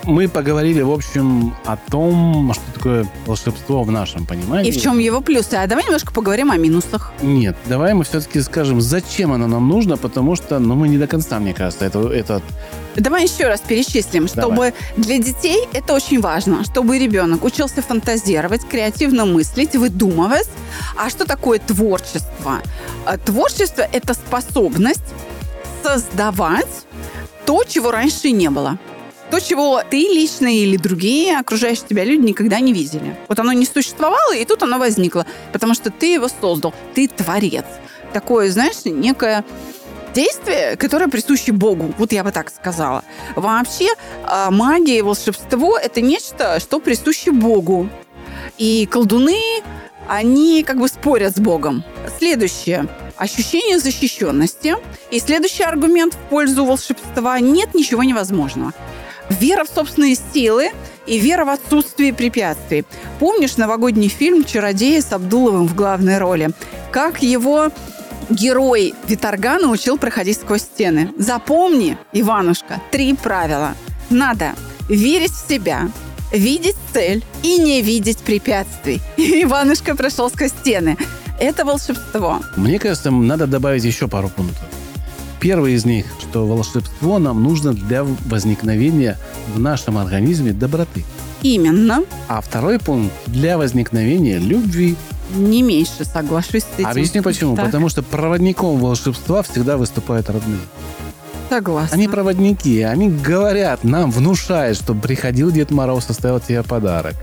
Мы 0.03 0.27
поговорили, 0.27 0.81
в 0.81 0.91
общем, 0.91 1.55
о 1.65 1.77
том, 1.77 2.53
что 2.53 2.63
такое 2.73 3.07
волшебство 3.25 3.83
в 3.83 3.91
нашем 3.91 4.25
понимании. 4.25 4.69
И 4.69 4.71
в 4.71 4.81
чем 4.81 4.99
его 4.99 5.21
плюсы. 5.21 5.55
А 5.55 5.67
давай 5.67 5.85
немножко 5.85 6.11
поговорим 6.11 6.51
о 6.51 6.57
минусах. 6.57 7.11
Нет, 7.21 7.55
давай 7.65 7.93
мы 7.93 8.03
все-таки 8.03 8.41
скажем, 8.41 8.81
зачем 8.81 9.31
оно 9.31 9.47
нам 9.47 9.67
нужно, 9.67 9.97
потому 9.97 10.35
что, 10.35 10.59
ну, 10.59 10.75
мы 10.75 10.87
не 10.87 10.97
до 10.97 11.07
конца, 11.07 11.39
мне 11.39 11.53
кажется, 11.53 11.85
это, 11.85 11.99
это 12.09 12.41
Давай 12.95 13.23
еще 13.23 13.47
раз 13.47 13.61
перечислим, 13.61 14.27
чтобы 14.27 14.55
Давай. 14.55 14.73
для 14.97 15.17
детей 15.17 15.65
это 15.71 15.93
очень 15.93 16.19
важно, 16.19 16.65
чтобы 16.65 16.99
ребенок 16.99 17.45
учился 17.45 17.81
фантазировать, 17.81 18.67
креативно 18.67 19.25
мыслить, 19.25 19.75
выдумывать. 19.75 20.49
А 20.97 21.09
что 21.09 21.25
такое 21.25 21.59
творчество? 21.59 22.59
А, 23.05 23.17
Творчество– 23.17 23.87
это 23.93 24.13
способность 24.13 25.05
создавать 25.83 26.67
то, 27.45 27.63
чего 27.63 27.91
раньше 27.91 28.31
не 28.31 28.49
было. 28.49 28.77
То, 29.31 29.39
чего 29.39 29.81
ты 29.89 29.97
лично 29.97 30.53
или 30.53 30.75
другие 30.75 31.39
окружающие 31.39 31.87
тебя 31.87 32.03
люди 32.03 32.25
никогда 32.25 32.59
не 32.59 32.73
видели. 32.73 33.15
Вот 33.29 33.39
оно 33.39 33.53
не 33.53 33.65
существовало, 33.65 34.35
и 34.35 34.43
тут 34.43 34.61
оно 34.61 34.77
возникло, 34.77 35.25
потому 35.53 35.73
что 35.73 35.89
ты 35.89 36.13
его 36.13 36.27
создал, 36.27 36.73
ты 36.93 37.07
творец. 37.07 37.63
Такое, 38.11 38.51
знаешь, 38.51 38.83
некое 38.83 39.45
действие, 40.13 40.75
которое 40.75 41.07
присуще 41.07 41.53
Богу. 41.53 41.93
Вот 41.97 42.11
я 42.11 42.25
бы 42.25 42.33
так 42.33 42.49
сказала. 42.49 43.05
Вообще 43.37 43.87
а, 44.25 44.51
магия 44.51 44.97
и 44.97 45.01
волшебство– 45.01 45.77
это 45.81 46.01
нечто, 46.01 46.59
что 46.59 46.81
присуще 46.81 47.31
Богу. 47.31 47.87
И 48.57 48.85
колдуны, 48.85 49.39
они 50.09 50.63
как 50.63 50.77
бы 50.77 50.89
спорят 50.89 51.37
с 51.37 51.39
Богом. 51.39 51.85
Следующее. 52.19 52.87
Ощущение 53.15 53.79
защищенности. 53.79 54.75
И 55.09 55.21
следующий 55.21 55.63
аргумент 55.63 56.15
в 56.15 56.29
пользу 56.29 56.65
волшебства– 56.65 57.39
нет 57.39 57.73
ничего 57.73 58.03
невозможного. 58.03 58.73
Вера 59.39 59.63
в 59.63 59.69
собственные 59.69 60.17
силы 60.33 60.71
и 61.05 61.17
вера 61.17 61.45
в 61.45 61.49
отсутствие 61.49 62.13
препятствий. 62.13 62.83
Помнишь 63.19 63.57
новогодний 63.57 64.09
фильм 64.09 64.43
«Чародеи» 64.43 64.99
с 64.99 65.13
Абдуловым 65.13 65.67
в 65.67 65.75
главной 65.75 66.17
роли? 66.17 66.49
Как 66.91 67.23
его 67.23 67.71
герой 68.29 68.93
Виторга 69.07 69.57
научил 69.57 69.97
проходить 69.97 70.37
сквозь 70.37 70.63
стены. 70.63 71.11
Запомни, 71.17 71.97
Иванушка, 72.11 72.81
три 72.91 73.13
правила. 73.13 73.75
Надо 74.09 74.53
верить 74.89 75.31
в 75.31 75.49
себя, 75.49 75.89
видеть 76.33 76.75
цель 76.93 77.23
и 77.41 77.57
не 77.57 77.81
видеть 77.81 78.19
препятствий. 78.19 79.01
И 79.17 79.43
Иванушка 79.43 79.95
прошел 79.95 80.29
сквозь 80.29 80.51
стены. 80.51 80.97
Это 81.39 81.63
волшебство. 81.63 82.41
Мне 82.57 82.79
кажется, 82.79 83.11
надо 83.11 83.47
добавить 83.47 83.83
еще 83.83 84.07
пару 84.07 84.29
пунктов. 84.29 84.67
Первый 85.41 85.73
из 85.73 85.85
них, 85.85 86.05
что 86.19 86.45
волшебство 86.45 87.17
нам 87.17 87.41
нужно 87.41 87.73
для 87.73 88.03
возникновения 88.03 89.17
в 89.55 89.59
нашем 89.59 89.97
организме 89.97 90.53
доброты. 90.53 91.03
Именно. 91.41 92.03
А 92.27 92.41
второй 92.41 92.77
пункт 92.77 93.11
для 93.25 93.57
возникновения 93.57 94.37
любви. 94.37 94.95
Не 95.35 95.63
меньше 95.63 96.05
соглашусь 96.05 96.61
с 96.61 96.67
этим. 96.77 96.87
Объясню 96.87 97.23
почему. 97.23 97.55
Так, 97.55 97.65
Потому 97.65 97.89
что 97.89 98.03
проводником 98.03 98.77
волшебства 98.77 99.41
всегда 99.41 99.77
выступают 99.77 100.29
родные. 100.29 100.59
Согласна. 101.49 101.95
Они 101.95 102.07
проводники, 102.07 102.81
они 102.83 103.09
говорят, 103.09 103.83
нам 103.83 104.11
внушают, 104.11 104.77
что 104.77 104.93
приходил 104.93 105.51
Дед 105.51 105.71
Мороз, 105.71 106.09
оставил 106.09 106.39
тебе 106.39 106.61
подарок. 106.61 107.15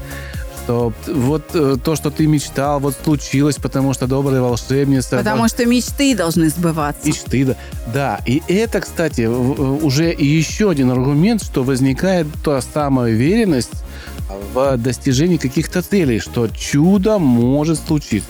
Что 0.69 0.93
вот 1.07 1.45
э, 1.55 1.77
то, 1.83 1.97
что 1.97 2.11
ты 2.11 2.27
мечтал, 2.27 2.79
вот 2.79 2.95
случилось, 3.03 3.57
потому 3.57 3.95
что 3.95 4.07
добрая 4.07 4.43
волшебница. 4.43 5.17
Потому 5.17 5.49
что 5.49 5.65
мечты 5.65 6.15
должны 6.15 6.51
сбываться. 6.51 7.09
Мечты, 7.09 7.47
да. 7.47 7.57
Да, 7.95 8.21
и 8.27 8.43
это, 8.49 8.83
кстати, 8.83 9.23
уже 9.23 10.11
еще 10.11 10.69
один 10.69 10.91
аргумент, 10.91 11.43
что 11.43 11.65
возникает 11.65 12.27
та 12.45 12.61
самая 12.61 13.15
уверенность 13.15 13.83
в 14.53 14.77
достижении 14.77 15.39
каких-то 15.39 15.81
целей, 15.81 16.19
что 16.19 16.49
чудо 16.49 17.19
может 17.19 17.79
случиться 17.79 18.29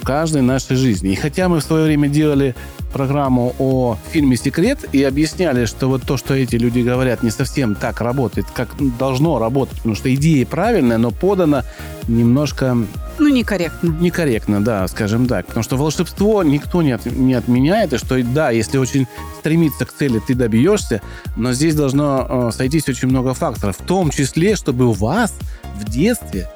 в 0.00 0.06
каждой 0.06 0.40
нашей 0.40 0.76
жизни. 0.76 1.12
И 1.12 1.14
хотя 1.14 1.50
мы 1.50 1.60
в 1.60 1.62
свое 1.62 1.84
время 1.84 2.08
делали 2.08 2.56
программу 2.94 3.54
о 3.58 3.98
фильме 4.12 4.36
«Секрет» 4.36 4.78
и 4.92 5.02
объясняли, 5.02 5.66
что 5.66 5.88
вот 5.88 6.02
то, 6.04 6.16
что 6.16 6.32
эти 6.34 6.54
люди 6.56 6.78
говорят, 6.80 7.22
не 7.24 7.30
совсем 7.30 7.74
так 7.74 8.00
работает, 8.00 8.46
как 8.54 8.68
должно 8.98 9.38
работать, 9.40 9.76
потому 9.78 9.96
что 9.96 10.14
идея 10.14 10.46
правильная, 10.46 10.96
но 10.96 11.10
подана 11.10 11.64
немножко 12.08 12.76
Ну, 13.18 13.28
некорректно. 13.28 13.88
некорректно, 14.00 14.64
да, 14.64 14.86
скажем 14.88 15.26
так. 15.26 15.46
Потому 15.46 15.64
что 15.64 15.76
волшебство 15.76 16.42
никто 16.44 16.82
не, 16.82 16.92
от- 16.92 17.06
не 17.06 17.34
отменяет, 17.34 17.92
и 17.92 17.98
что, 17.98 18.22
да, 18.22 18.50
если 18.50 18.78
очень 18.78 19.06
стремиться 19.40 19.84
к 19.84 19.92
цели, 19.92 20.20
ты 20.24 20.34
добьешься, 20.34 21.02
но 21.36 21.52
здесь 21.52 21.74
должно 21.74 22.26
э, 22.48 22.50
сойтись 22.56 22.88
очень 22.88 23.08
много 23.08 23.34
факторов, 23.34 23.76
в 23.78 23.84
том 23.84 24.10
числе, 24.10 24.54
чтобы 24.56 24.92
вас 24.92 25.34
в 25.80 25.84
детстве 25.90 26.48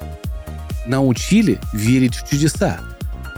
научили 0.87 1.59
верить 1.73 2.15
в 2.15 2.29
чудеса. 2.29 2.79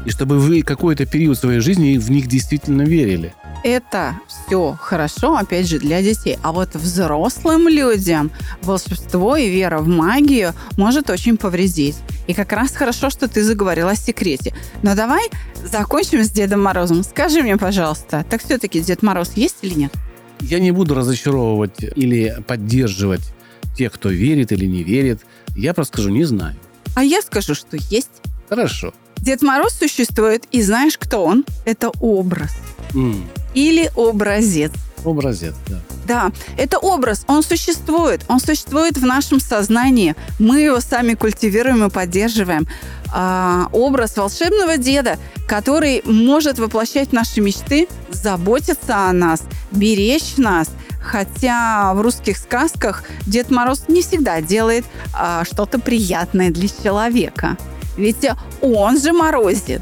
И 0.05 0.09
чтобы 0.09 0.39
вы 0.39 0.63
какой-то 0.63 1.05
период 1.05 1.37
своей 1.37 1.59
жизни 1.59 1.97
в 1.97 2.09
них 2.09 2.27
действительно 2.27 2.81
верили. 2.81 3.33
Это 3.63 4.19
все 4.27 4.75
хорошо, 4.79 5.35
опять 5.35 5.67
же, 5.67 5.77
для 5.77 6.01
детей. 6.01 6.39
А 6.41 6.51
вот 6.51 6.73
взрослым 6.73 7.67
людям 7.67 8.31
волшебство 8.63 9.35
и 9.37 9.49
вера 9.49 9.79
в 9.79 9.87
магию 9.87 10.53
может 10.77 11.09
очень 11.11 11.37
повредить. 11.37 11.97
И 12.27 12.33
как 12.33 12.51
раз 12.53 12.71
хорошо, 12.71 13.09
что 13.11 13.27
ты 13.27 13.43
заговорила 13.43 13.91
о 13.91 13.95
секрете. 13.95 14.53
Но 14.81 14.95
давай 14.95 15.29
закончим 15.63 16.23
с 16.23 16.31
Дедом 16.31 16.63
Морозом. 16.63 17.03
Скажи 17.03 17.43
мне, 17.43 17.57
пожалуйста, 17.57 18.25
так 18.27 18.43
все-таки 18.43 18.79
Дед 18.81 19.03
Мороз 19.03 19.33
есть 19.35 19.57
или 19.61 19.75
нет? 19.75 19.93
Я 20.39 20.59
не 20.59 20.71
буду 20.71 20.95
разочаровывать 20.95 21.83
или 21.95 22.35
поддерживать 22.47 23.33
тех, 23.77 23.91
кто 23.91 24.09
верит 24.09 24.51
или 24.51 24.65
не 24.65 24.83
верит. 24.83 25.21
Я 25.55 25.75
просто 25.75 25.97
скажу, 25.97 26.09
не 26.09 26.23
знаю. 26.23 26.55
А 26.95 27.03
я 27.03 27.21
скажу, 27.21 27.53
что 27.53 27.77
есть. 27.77 28.09
Хорошо. 28.49 28.93
Дед 29.21 29.43
Мороз 29.43 29.73
существует, 29.73 30.45
и 30.51 30.61
знаешь, 30.63 30.97
кто 30.97 31.23
он? 31.23 31.45
Это 31.65 31.91
образ. 31.99 32.51
М, 32.95 33.23
Или 33.53 33.91
образец. 33.95 34.71
Образец, 35.05 35.53
да. 35.67 35.79
Да, 36.07 36.31
это 36.57 36.77
образ, 36.79 37.23
он 37.27 37.43
существует, 37.43 38.21
он 38.27 38.39
существует 38.39 38.97
в 38.97 39.05
нашем 39.05 39.39
сознании. 39.39 40.15
Мы 40.39 40.61
его 40.61 40.79
сами 40.79 41.13
культивируем 41.13 41.85
и 41.85 41.89
поддерживаем. 41.89 42.67
А, 43.13 43.67
образ 43.71 44.17
волшебного 44.17 44.77
деда, 44.77 45.17
который 45.47 46.01
может 46.05 46.59
воплощать 46.59 47.13
наши 47.13 47.41
мечты, 47.41 47.87
заботиться 48.09 49.07
о 49.09 49.13
нас, 49.13 49.43
беречь 49.71 50.37
нас. 50.37 50.69
Хотя 51.01 51.93
в 51.93 52.01
русских 52.01 52.37
сказках 52.37 53.03
Дед 53.25 53.51
Мороз 53.51 53.85
не 53.87 54.01
всегда 54.01 54.41
делает 54.41 54.85
а, 55.13 55.43
что-то 55.45 55.79
приятное 55.79 56.51
для 56.51 56.67
человека. 56.67 57.57
Ведь 57.97 58.27
он 58.61 58.99
же 58.99 59.13
морозит. 59.13 59.81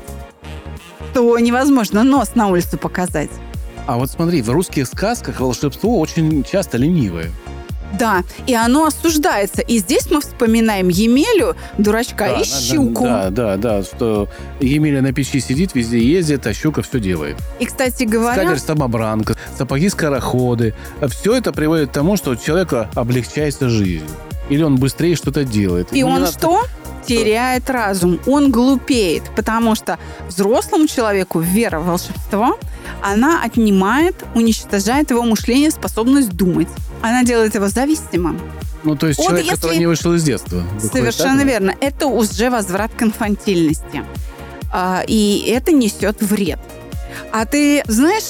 То 1.13 1.38
невозможно 1.39 2.04
нос 2.04 2.36
на 2.36 2.48
улицу 2.48 2.78
показать. 2.78 3.30
А 3.88 3.98
вот 3.98 4.10
смотри, 4.12 4.42
в 4.42 4.50
русских 4.50 4.88
сказках 4.88 5.39
волшебство 5.39 6.00
очень 6.00 6.44
часто 6.44 6.78
ленивое. 6.78 7.32
Да, 7.98 8.24
и 8.46 8.54
оно 8.54 8.86
осуждается. 8.86 9.63
И 9.63 9.80
здесь 9.80 10.12
мы 10.12 10.22
вспоминаем 10.22 10.89
Емелю, 10.89 11.56
дурачка, 11.80 12.28
Да, 12.28 12.39
и 12.39 12.44
щуку. 12.44 13.04
Да, 13.04 13.30
да, 13.32 13.58
да, 13.58 13.82
что 13.82 14.30
Емеля 14.60 15.01
на 15.01 15.12
печи 15.12 15.39
сидит, 15.39 15.74
везде 15.74 15.98
ездит, 15.98 16.46
а 16.46 16.54
щука 16.54 16.84
все 16.84 17.00
делает. 17.00 17.38
И, 17.60 17.66
кстати 17.66 18.04
говоря, 18.04 18.36
Скатерть 18.44 18.63
самобранка, 18.63 19.36
сапоги-скороходы. 19.58 20.75
Все 21.08 21.36
это 21.36 21.51
приводит 21.51 21.89
к 21.89 21.94
тому, 21.94 22.16
что 22.16 22.32
у 22.32 22.36
человека 22.36 22.89
облегчается 22.94 23.70
жизнь. 23.70 24.06
Или 24.50 24.62
он 24.62 24.75
быстрее 24.78 25.16
что-то 25.16 25.44
делает. 25.44 25.92
и 25.92 25.98
Ему 26.00 26.10
не 26.12 26.16
он 26.18 26.22
надо- 26.22 26.34
что? 26.34 26.62
Теряет 27.18 27.70
разум, 27.70 28.20
он 28.28 28.51
глупеет, 28.51 29.24
потому 29.36 29.75
что 29.75 29.98
взрослому 30.28 30.88
человеку 30.88 31.39
вера 31.39 31.80
в 31.80 31.86
волшебство, 31.88 32.58
она 33.01 33.42
отнимает, 33.44 34.16
уничтожает 34.36 35.10
его 35.12 35.24
мышление, 35.24 35.72
способность 35.72 36.30
думать. 36.30 36.68
Она 37.01 37.24
делает 37.24 37.56
его 37.56 37.68
зависимым. 37.68 38.39
Ну, 38.84 38.96
то 38.96 39.08
есть 39.08 39.20
Вот 39.20 39.25
человек, 39.28 39.46
если- 39.46 39.56
который 39.56 39.78
не 39.78 39.88
вышел 39.88 40.13
из 40.13 40.24
детства. 40.24 40.63
Совершенно 40.80 41.38
так, 41.39 41.46
да? 41.46 41.51
верно. 41.51 41.75
Это 41.82 42.08
уже 42.08 42.50
возврат 42.50 42.92
к 42.98 43.01
инфантильности. 43.04 44.04
А, 44.72 45.04
И 45.08 45.46
это 45.48 45.72
несет 45.72 46.22
вред. 46.22 46.60
А 47.32 47.46
ты 47.46 47.84
знаешь 47.88 48.30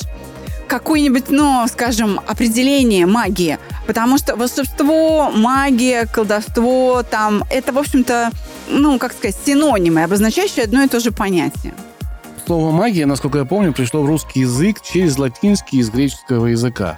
какое-нибудь, 0.67 1.25
ну, 1.29 1.65
скажем, 1.67 2.19
определение 2.27 3.05
магии? 3.05 3.57
Потому 3.87 4.17
что 4.17 4.35
волшебство, 4.35 5.31
магия, 5.31 6.05
колдовство, 6.05 7.03
там, 7.03 7.43
это, 7.49 7.73
в 7.73 7.77
общем-то, 7.77 8.29
ну, 8.69 8.97
как 8.99 9.13
сказать, 9.13 9.35
синонимы, 9.45 10.03
обозначающие 10.03 10.65
одно 10.65 10.83
и 10.83 10.87
то 10.87 10.99
же 10.99 11.11
понятие. 11.11 11.73
Слово 12.45 12.71
«магия», 12.71 13.05
насколько 13.05 13.39
я 13.39 13.45
помню, 13.45 13.73
пришло 13.73 14.01
в 14.01 14.05
русский 14.07 14.41
язык 14.41 14.81
через 14.81 15.17
латинский 15.17 15.79
из 15.79 15.89
греческого 15.89 16.47
языка. 16.47 16.97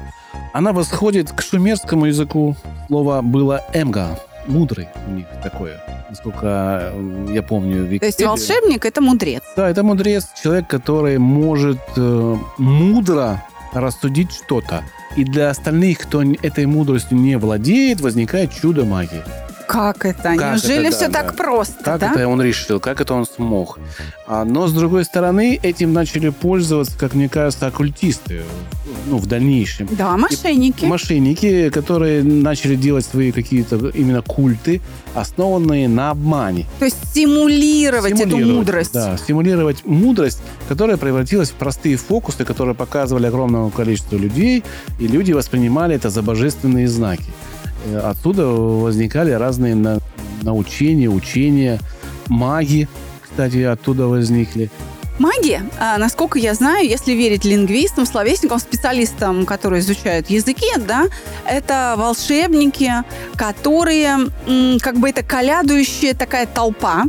Она 0.54 0.72
восходит 0.72 1.32
к 1.32 1.42
шумерскому 1.42 2.06
языку. 2.06 2.56
Слово 2.88 3.22
было 3.22 3.62
«эмга», 3.74 4.20
мудрый 4.48 4.88
у 5.08 5.12
них 5.12 5.26
такое, 5.44 5.82
насколько 6.10 6.94
я 7.30 7.44
помню. 7.44 7.86
То 7.86 8.06
есть 8.06 8.20
Википедию. 8.20 8.28
волшебник– 8.30 8.86
это 8.86 9.02
мудрец. 9.02 9.42
Да, 9.56 9.70
это 9.70 9.84
мудрец, 9.84 10.28
человек, 10.42 10.68
который 10.68 11.18
может 11.18 11.82
э, 11.98 12.38
мудро 12.58 13.44
рассудить 13.74 14.32
что-то. 14.32 14.84
И 15.16 15.24
для 15.24 15.50
остальных, 15.50 16.00
кто 16.00 16.22
этой 16.22 16.66
мудростью 16.66 17.18
не 17.18 17.38
владеет, 17.38 18.02
возникает 18.02 18.54
чудо 18.54 18.86
магии. 18.86 19.22
Как 19.72 20.06
это? 20.06 20.36
Как 20.36 20.56
Неужели 20.56 20.88
это, 20.88 20.98
все 20.98 21.08
да, 21.08 21.22
так 21.22 21.28
да. 21.28 21.44
просто, 21.44 21.82
Как 21.82 22.00
да? 22.02 22.12
это 22.12 22.28
он 22.28 22.42
решил, 22.42 22.82
как 22.82 23.00
это 23.00 23.14
он 23.14 23.26
смог. 23.26 23.80
А, 24.28 24.44
но, 24.44 24.68
с 24.68 24.74
другой 24.74 25.06
стороны, 25.06 25.58
этим 25.64 25.94
начали 25.94 26.28
пользоваться, 26.28 26.98
как 27.00 27.14
мне 27.14 27.30
кажется, 27.30 27.68
оккультисты 27.68 28.42
ну, 29.08 29.18
в 29.18 29.28
дальнейшем. 29.28 29.88
Да, 29.92 30.18
мошенники. 30.18 30.84
Мошенники, 30.84 31.70
которые 31.70 32.22
начали 32.22 32.76
делать 32.76 33.06
свои 33.06 33.32
какие-то 33.32 33.78
именно 33.94 34.22
культы, 34.22 34.82
основанные 35.16 35.88
на 35.88 36.10
обмане. 36.10 36.66
То 36.80 36.86
есть 36.86 36.98
стимулировать, 37.08 38.12
эту 38.12 38.30
Стимулировать, 38.30 38.58
мудрость. 38.58 38.94
Да, 38.94 39.18
стимулировать 39.18 39.86
мудрость, 39.86 40.42
которая 40.68 40.98
превратилась 40.98 41.50
в 41.50 41.54
простые 41.54 41.96
фокусы, 41.96 42.44
которые 42.44 42.76
показывали 42.76 43.28
огромному 43.28 43.70
количеству 43.70 44.18
людей, 44.18 44.66
и 45.00 45.08
люди 45.08 45.32
воспринимали 45.32 45.96
это 45.96 46.10
за 46.10 46.22
божественные 46.22 46.90
знаки. 46.90 47.32
Э, 47.86 47.98
Отсюда 48.00 48.48
возникали 48.48 49.32
разные 49.32 49.76
на- 49.76 50.00
научения, 50.44 51.10
учения, 51.10 51.80
маги, 52.28 52.88
кстати, 53.22 53.62
оттуда 53.64 54.08
возникли. 54.08 54.70
Маги, 55.22 55.62
а, 55.78 56.00
насколько 56.00 56.40
я 56.40 56.56
знаю, 56.56 56.88
если 56.88 57.12
верить 57.12 57.46
лингвистам, 57.46 58.08
словесникам, 58.08 58.58
специалистам, 58.58 59.46
которые 59.46 59.82
изучают 59.82 60.32
языки, 60.32 60.66
да, 60.78 61.06
это 61.46 61.94
волшебники, 61.96 62.92
которые, 63.36 64.18
как 64.82 64.98
бы 64.98 65.12
это 65.12 65.22
колядующая 65.22 66.16
такая 66.16 66.48
толпа, 66.48 67.04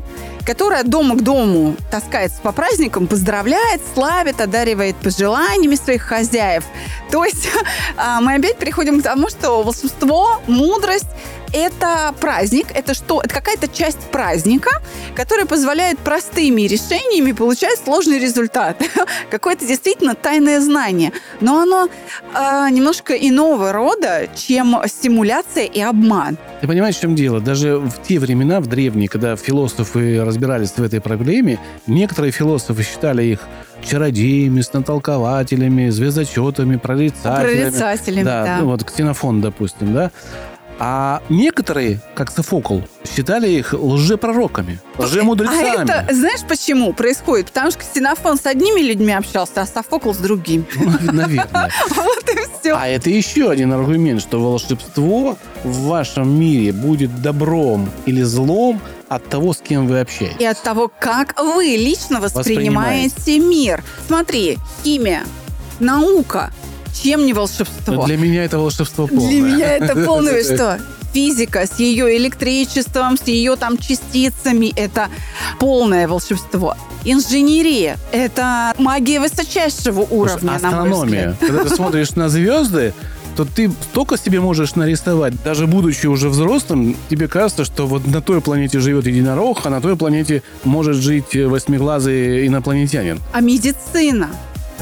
которая 0.45 0.85
дома 0.85 1.16
к 1.16 1.23
дому 1.23 1.75
таскается 1.90 2.42
по 2.42 2.52
праздникам, 2.52 3.07
поздравляет, 3.07 3.81
славит, 3.95 4.42
одаривает 4.42 4.97
пожеланиями 4.97 5.76
своих 5.76 6.02
хозяев. 6.02 6.64
То 7.11 7.25
есть 7.25 7.49
а, 7.97 8.21
мы 8.21 8.35
опять 8.35 8.59
переходим 8.59 9.00
к 9.00 9.04
тому, 9.04 9.31
что 9.31 9.62
волшебство, 9.62 10.42
мудрость 10.47 11.09
это 11.52 12.14
праздник, 12.21 12.66
это 12.75 12.94
что? 12.94 13.21
Это 13.21 13.35
какая-то 13.35 13.68
часть 13.68 14.00
праздника, 14.11 14.71
которая 15.14 15.47
позволяет 15.47 15.99
простыми 15.99 16.62
решениями 16.62 17.32
получать 17.32 17.78
сложный 17.85 18.18
результат. 18.18 18.82
Какое-то 19.30 19.66
действительно 19.66 20.14
тайное 20.14 20.61
знание. 20.61 21.12
Но 21.40 21.61
оно 21.61 21.88
а, 22.35 22.71
немножко 22.71 23.14
иного 23.14 23.73
рода, 23.73 24.28
чем 24.35 24.76
стимуляция 24.87 25.64
и 25.64 25.80
обман. 25.80 26.38
Ты 26.61 26.66
понимаешь, 26.66 26.97
в 26.97 27.00
чем 27.00 27.14
дело? 27.14 27.40
Даже 27.40 27.78
в 27.78 28.02
те 28.02 28.18
времена, 28.18 28.61
в 28.61 28.66
древние, 28.66 29.09
когда 29.09 29.37
философы 29.37 30.23
разбирались 30.25 30.71
в 30.71 30.82
этой 30.82 31.00
проблеме, 31.00 31.59
некоторые 31.87 32.32
философы 32.32 32.82
считали 32.82 33.25
их 33.25 33.40
чародеями, 33.85 34.61
снотолкователями, 34.61 35.88
звездочетами, 35.90 36.76
прорицателями. 36.76 37.61
Прорицателями, 37.61 38.25
да. 38.25 38.44
да. 38.44 38.59
Ну, 38.61 38.66
вот 38.66 38.85
Ксенофон, 38.85 39.40
допустим, 39.40 39.92
да. 39.92 40.11
А 40.85 41.23
некоторые, 41.29 42.01
как 42.17 42.33
Софокл, 42.33 42.81
считали 43.09 43.49
их 43.49 43.73
лжепророками, 43.73 44.81
лжемудрецами. 44.99 45.79
А 45.79 46.03
это, 46.03 46.12
знаешь, 46.12 46.41
почему 46.49 46.93
происходит? 46.93 47.47
Потому 47.53 47.71
что 47.71 47.79
Ксенофон 47.79 48.37
с 48.37 48.47
одними 48.47 48.81
людьми 48.81 49.12
общался, 49.12 49.62
а 49.62 49.67
Софокл 49.67 50.12
с 50.12 50.17
другими. 50.17 50.65
Наверное. 51.12 51.71
Вот 51.95 52.29
и 52.29 52.39
все. 52.61 52.75
А 52.75 52.89
это 52.89 53.11
еще 53.11 53.49
один 53.49 53.73
аргумент, 53.73 54.21
что 54.21 54.41
волшебство 54.41 55.39
в 55.62 55.83
вашем 55.83 56.29
мире 56.29 56.73
будет 56.73 57.23
добром 57.23 57.89
или 58.07 58.23
злом 58.23 58.81
от 59.09 59.29
того, 59.29 59.53
с 59.53 59.59
кем 59.59 59.87
вы 59.87 60.01
общаетесь. 60.01 60.41
И 60.41 60.45
от 60.45 60.61
того, 60.65 60.91
как 60.99 61.41
вы 61.41 61.77
лично 61.77 62.21
воспринимаете 62.21 63.39
мир. 63.39 63.85
Смотри, 64.09 64.59
химия, 64.83 65.23
наука, 65.79 66.51
чем 66.92 67.26
не 67.26 67.32
волшебство? 67.32 68.06
Для 68.06 68.16
меня 68.16 68.44
это 68.44 68.58
волшебство 68.58 69.06
полное. 69.06 69.28
Для 69.28 69.40
меня 69.40 69.68
это 69.76 70.04
полное 70.04 70.42
что? 70.42 70.80
Физика 71.12 71.66
с 71.66 71.78
ее 71.78 72.16
электричеством, 72.16 73.18
с 73.18 73.26
ее 73.26 73.56
там 73.56 73.76
частицами, 73.76 74.72
это 74.75 75.08
полное 75.58 76.08
волшебство. 76.08 76.75
Инженерия– 77.04 77.99
это 78.12 78.75
магия 78.78 79.20
высочайшего 79.20 80.00
уровня, 80.00 80.52
Слушай, 80.52 80.57
астрономия. 80.57 81.37
Когда 81.38 81.64
ты 81.64 81.70
смотришь 81.76 82.12
на 82.12 82.31
звезды, 82.31 82.94
то 83.37 83.44
ты 83.44 83.70
столько 83.90 84.16
себе 84.16 84.40
можешь 84.40 84.74
нарисовать. 84.74 85.35
Даже 85.42 85.66
будучи 85.66 86.07
уже 86.07 86.28
взрослым, 86.28 86.96
тебе 87.11 87.28
кажется, 87.28 87.64
что 87.64 87.87
вот 87.87 88.07
на 88.07 88.20
той 88.20 88.40
планете 88.40 88.81
живет 88.81 89.07
единорог, 89.07 89.61
а 89.64 89.70
на 89.70 89.81
той 89.81 89.96
планете 89.96 90.42
может 90.64 90.96
жить 90.96 91.35
восьмиглазый 91.35 92.46
инопланетянин. 92.46 93.20
А 93.33 93.40
медицина? 93.40 94.31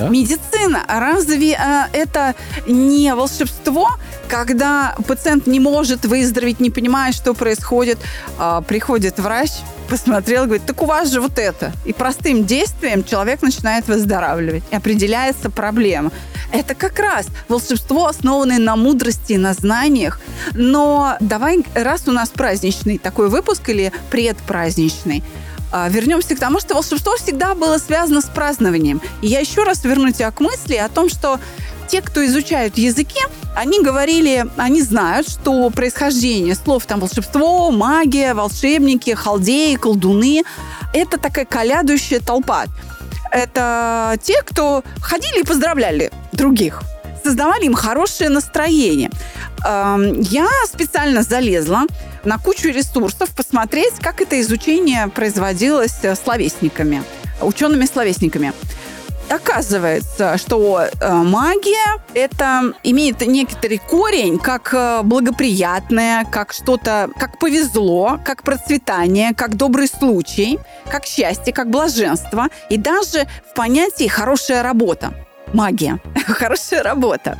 Да? 0.00 0.08
Медицина. 0.08 0.84
Разве 0.88 1.54
а, 1.54 1.88
это 1.92 2.34
не 2.66 3.14
волшебство, 3.14 3.90
когда 4.28 4.94
пациент 5.06 5.46
не 5.46 5.60
может 5.60 6.04
выздороветь, 6.06 6.60
не 6.60 6.70
понимает, 6.70 7.14
что 7.14 7.34
происходит, 7.34 7.98
а, 8.38 8.62
приходит 8.62 9.18
врач, 9.18 9.50
посмотрел, 9.88 10.44
говорит, 10.44 10.64
так 10.64 10.80
у 10.82 10.86
вас 10.86 11.10
же 11.10 11.20
вот 11.20 11.38
это. 11.38 11.72
И 11.84 11.92
простым 11.92 12.44
действием 12.44 13.04
человек 13.04 13.42
начинает 13.42 13.88
выздоравливать. 13.88 14.62
И 14.70 14.76
определяется 14.76 15.50
проблема. 15.50 16.10
Это 16.52 16.74
как 16.74 16.98
раз 16.98 17.26
волшебство, 17.48 18.06
основанное 18.06 18.58
на 18.58 18.76
мудрости, 18.76 19.34
на 19.34 19.52
знаниях. 19.52 20.20
Но 20.54 21.16
давай, 21.20 21.64
раз 21.74 22.08
у 22.08 22.12
нас 22.12 22.30
праздничный 22.30 22.98
такой 22.98 23.28
выпуск 23.28 23.68
или 23.68 23.92
предпраздничный, 24.10 25.22
вернемся 25.72 26.34
к 26.34 26.38
тому, 26.38 26.60
что 26.60 26.74
волшебство 26.74 27.16
всегда 27.16 27.54
было 27.54 27.78
связано 27.78 28.20
с 28.20 28.26
празднованием. 28.26 29.00
И 29.22 29.28
я 29.28 29.40
еще 29.40 29.62
раз 29.64 29.84
верну 29.84 30.10
тебя 30.10 30.30
к 30.30 30.40
мысли 30.40 30.74
о 30.74 30.88
том, 30.88 31.08
что 31.08 31.38
те, 31.88 32.02
кто 32.02 32.24
изучают 32.24 32.78
языки, 32.78 33.20
они 33.56 33.82
говорили, 33.82 34.46
они 34.56 34.80
знают, 34.80 35.28
что 35.28 35.70
происхождение 35.70 36.54
слов 36.54 36.86
там 36.86 37.00
волшебство, 37.00 37.70
магия, 37.72 38.32
волшебники, 38.34 39.14
халдеи, 39.14 39.74
колдуны– 39.74 40.42
это 40.92 41.18
такая 41.18 41.44
колядущая 41.44 42.20
толпа. 42.20 42.66
Это 43.32 44.16
те, 44.22 44.42
кто 44.42 44.82
ходили 45.00 45.40
и 45.40 45.44
поздравляли 45.44 46.10
других, 46.32 46.82
создавали 47.22 47.66
им 47.66 47.74
хорошее 47.74 48.30
настроение. 48.30 49.10
Эм, 49.66 50.20
Я 50.20 50.48
специально 50.66 51.22
залезла 51.22 51.82
на 52.24 52.38
кучу 52.38 52.68
ресурсов 52.68 53.30
посмотреть, 53.30 53.94
как 54.00 54.20
это 54.20 54.40
изучение 54.40 55.08
производилось 55.08 55.98
э, 56.02 56.14
словесниками, 56.14 57.02
учеными-словесниками. 57.40 58.52
Оказывается, 59.30 60.38
что 60.38 60.80
э, 60.80 61.12
магия 61.12 62.02
это 62.14 62.74
имеет 62.82 63.20
некоторый 63.20 63.78
корень, 63.78 64.40
как 64.40 64.74
э, 64.74 65.02
благоприятное, 65.04 66.24
как 66.24 66.52
что-то, 66.52 67.08
как 67.16 67.38
повезло, 67.38 68.18
как 68.24 68.42
процветание, 68.42 69.32
как 69.32 69.56
добрый 69.56 69.86
случай, 69.86 70.58
как 70.90 71.06
счастье, 71.06 71.52
как 71.52 71.70
блаженство, 71.70 72.48
и 72.70 72.76
даже 72.76 73.28
в 73.48 73.54
понятии 73.54 74.08
хорошая 74.08 74.64
работа. 74.64 75.14
Магия. 75.52 75.98
Хорошая 76.26 76.82
работа. 76.82 77.38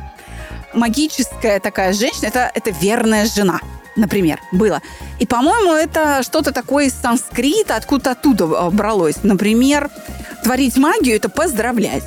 Магическая 0.73 1.59
такая 1.59 1.93
женщина 1.93 2.27
это, 2.27 2.51
это 2.53 2.71
верная 2.71 3.25
жена 3.25 3.59
например, 3.97 4.39
было. 4.53 4.81
И, 5.19 5.25
по-моему, 5.25 5.73
это 5.73 6.23
что-то 6.23 6.51
такое 6.51 6.85
из 6.85 6.93
санскрита, 6.93 7.75
откуда 7.75 8.11
оттуда 8.11 8.45
э, 8.45 8.69
бралось. 8.69 9.17
Например, 9.23 9.89
творить 10.43 10.77
магию– 10.77 11.15
это 11.17 11.29
поздравлять. 11.29 12.03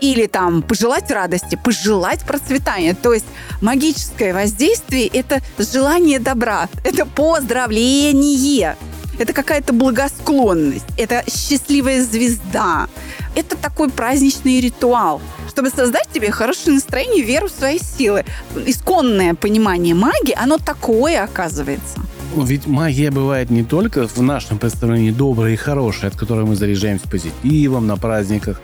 Или 0.00 0.26
там 0.26 0.62
пожелать 0.62 1.10
радости, 1.10 1.56
пожелать 1.62 2.20
процветания. 2.20 2.94
То 2.94 3.12
есть 3.12 3.26
магическое 3.60 4.32
воздействие– 4.32 5.06
это 5.12 5.40
желание 5.58 6.20
добра, 6.20 6.68
это 6.84 7.04
поздравление, 7.04 8.76
это 9.20 9.32
какая-то 9.34 9.72
благосклонность, 9.72 10.86
это 10.96 11.22
счастливая 11.28 12.02
звезда. 12.02 12.88
Это 13.34 13.56
такой 13.56 13.90
праздничный 13.90 14.60
ритуал, 14.60 15.20
чтобы 15.48 15.70
создать 15.70 16.08
тебе 16.12 16.30
хорошее 16.30 16.74
настроение, 16.74 17.22
веру 17.22 17.48
в 17.48 17.50
свои 17.50 17.78
силы. 17.78 18.24
Исконное 18.66 19.34
понимание 19.34 19.94
магии, 19.94 20.34
оно 20.36 20.58
такое 20.58 21.22
оказывается. 21.22 22.00
Ведь 22.34 22.66
магия 22.66 23.10
бывает 23.10 23.50
не 23.50 23.64
только 23.64 24.08
в 24.08 24.22
нашем 24.22 24.58
представлении 24.58 25.10
добрая 25.10 25.52
и 25.52 25.56
хорошая, 25.56 26.10
от 26.10 26.16
которой 26.16 26.46
мы 26.46 26.56
заряжаемся 26.56 27.08
позитивом 27.08 27.86
на 27.86 27.96
праздниках, 27.96 28.60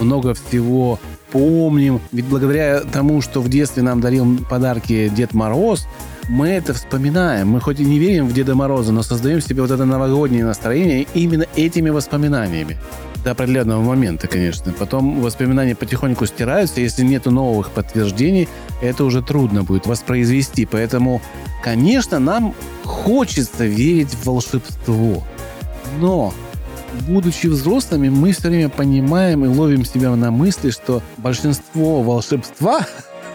много 0.00 0.34
всего 0.34 0.98
помним. 1.32 2.00
Ведь 2.12 2.24
благодаря 2.26 2.80
тому, 2.80 3.20
что 3.20 3.40
в 3.40 3.48
детстве 3.48 3.82
нам 3.82 4.00
дарил 4.00 4.38
подарки 4.48 5.10
Дед 5.14 5.34
Мороз, 5.34 5.86
мы 6.28 6.48
это 6.48 6.74
вспоминаем. 6.74 7.48
Мы 7.48 7.60
хоть 7.60 7.80
и 7.80 7.84
не 7.84 7.98
верим 7.98 8.28
в 8.28 8.32
Деда 8.32 8.54
Мороза, 8.54 8.92
но 8.92 9.02
создаем 9.02 9.40
себе 9.40 9.62
вот 9.62 9.70
это 9.70 9.84
новогоднее 9.84 10.44
настроение 10.44 11.06
именно 11.14 11.46
этими 11.56 11.90
воспоминаниями. 11.90 12.76
До 13.24 13.32
определенного 13.32 13.82
момента, 13.82 14.28
конечно. 14.28 14.72
Потом 14.72 15.20
воспоминания 15.20 15.74
потихоньку 15.74 16.26
стираются. 16.26 16.80
Если 16.80 17.02
нет 17.02 17.24
новых 17.24 17.70
подтверждений, 17.70 18.48
это 18.80 19.04
уже 19.04 19.22
трудно 19.22 19.64
будет 19.64 19.86
воспроизвести. 19.86 20.66
Поэтому, 20.66 21.20
конечно, 21.64 22.18
нам 22.18 22.54
хочется 22.84 23.64
верить 23.64 24.10
в 24.10 24.26
волшебство. 24.26 25.24
Но 25.98 26.32
будучи 27.08 27.48
взрослыми, 27.48 28.08
мы 28.08 28.32
все 28.32 28.48
время 28.48 28.68
понимаем 28.68 29.44
и 29.44 29.48
ловим 29.48 29.84
себя 29.84 30.14
на 30.14 30.30
мысли, 30.30 30.70
что 30.70 31.02
большинство 31.16 32.02
волшебства 32.02 32.86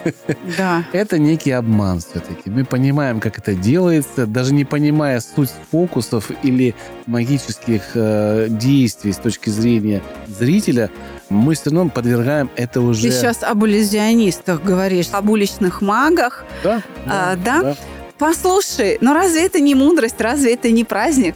Да. 0.57 0.83
Это 0.91 1.17
некий 1.17 1.51
обман 1.51 1.99
все-таки. 1.99 2.49
Мы 2.49 2.65
понимаем, 2.65 3.19
как 3.19 3.37
это 3.37 3.53
делается, 3.55 4.25
даже 4.25 4.53
не 4.53 4.65
понимая 4.65 5.19
суть 5.19 5.49
фокусов 5.71 6.31
или 6.43 6.75
магических 7.05 7.81
э, 7.95 8.47
действий 8.49 9.13
с 9.13 9.17
точки 9.17 9.49
зрения 9.49 10.01
зрителя, 10.27 10.89
мы 11.29 11.55
все 11.55 11.69
равно 11.71 11.89
подвергаем 11.89 12.49
это 12.55 12.81
уже... 12.81 13.03
Ты 13.03 13.11
сейчас 13.11 13.43
об 13.43 13.65
иллюзионистах 13.65 14.61
говоришь, 14.63 15.07
об 15.11 15.29
уличных 15.29 15.81
магах. 15.81 16.45
Да, 16.63 16.81
А, 17.05 17.35
да? 17.35 17.75
Послушай, 18.17 18.97
но 19.01 19.13
разве 19.13 19.45
это 19.45 19.59
не 19.59 19.75
мудрость, 19.75 20.21
разве 20.21 20.53
это 20.53 20.69
не 20.71 20.83
праздник? 20.83 21.35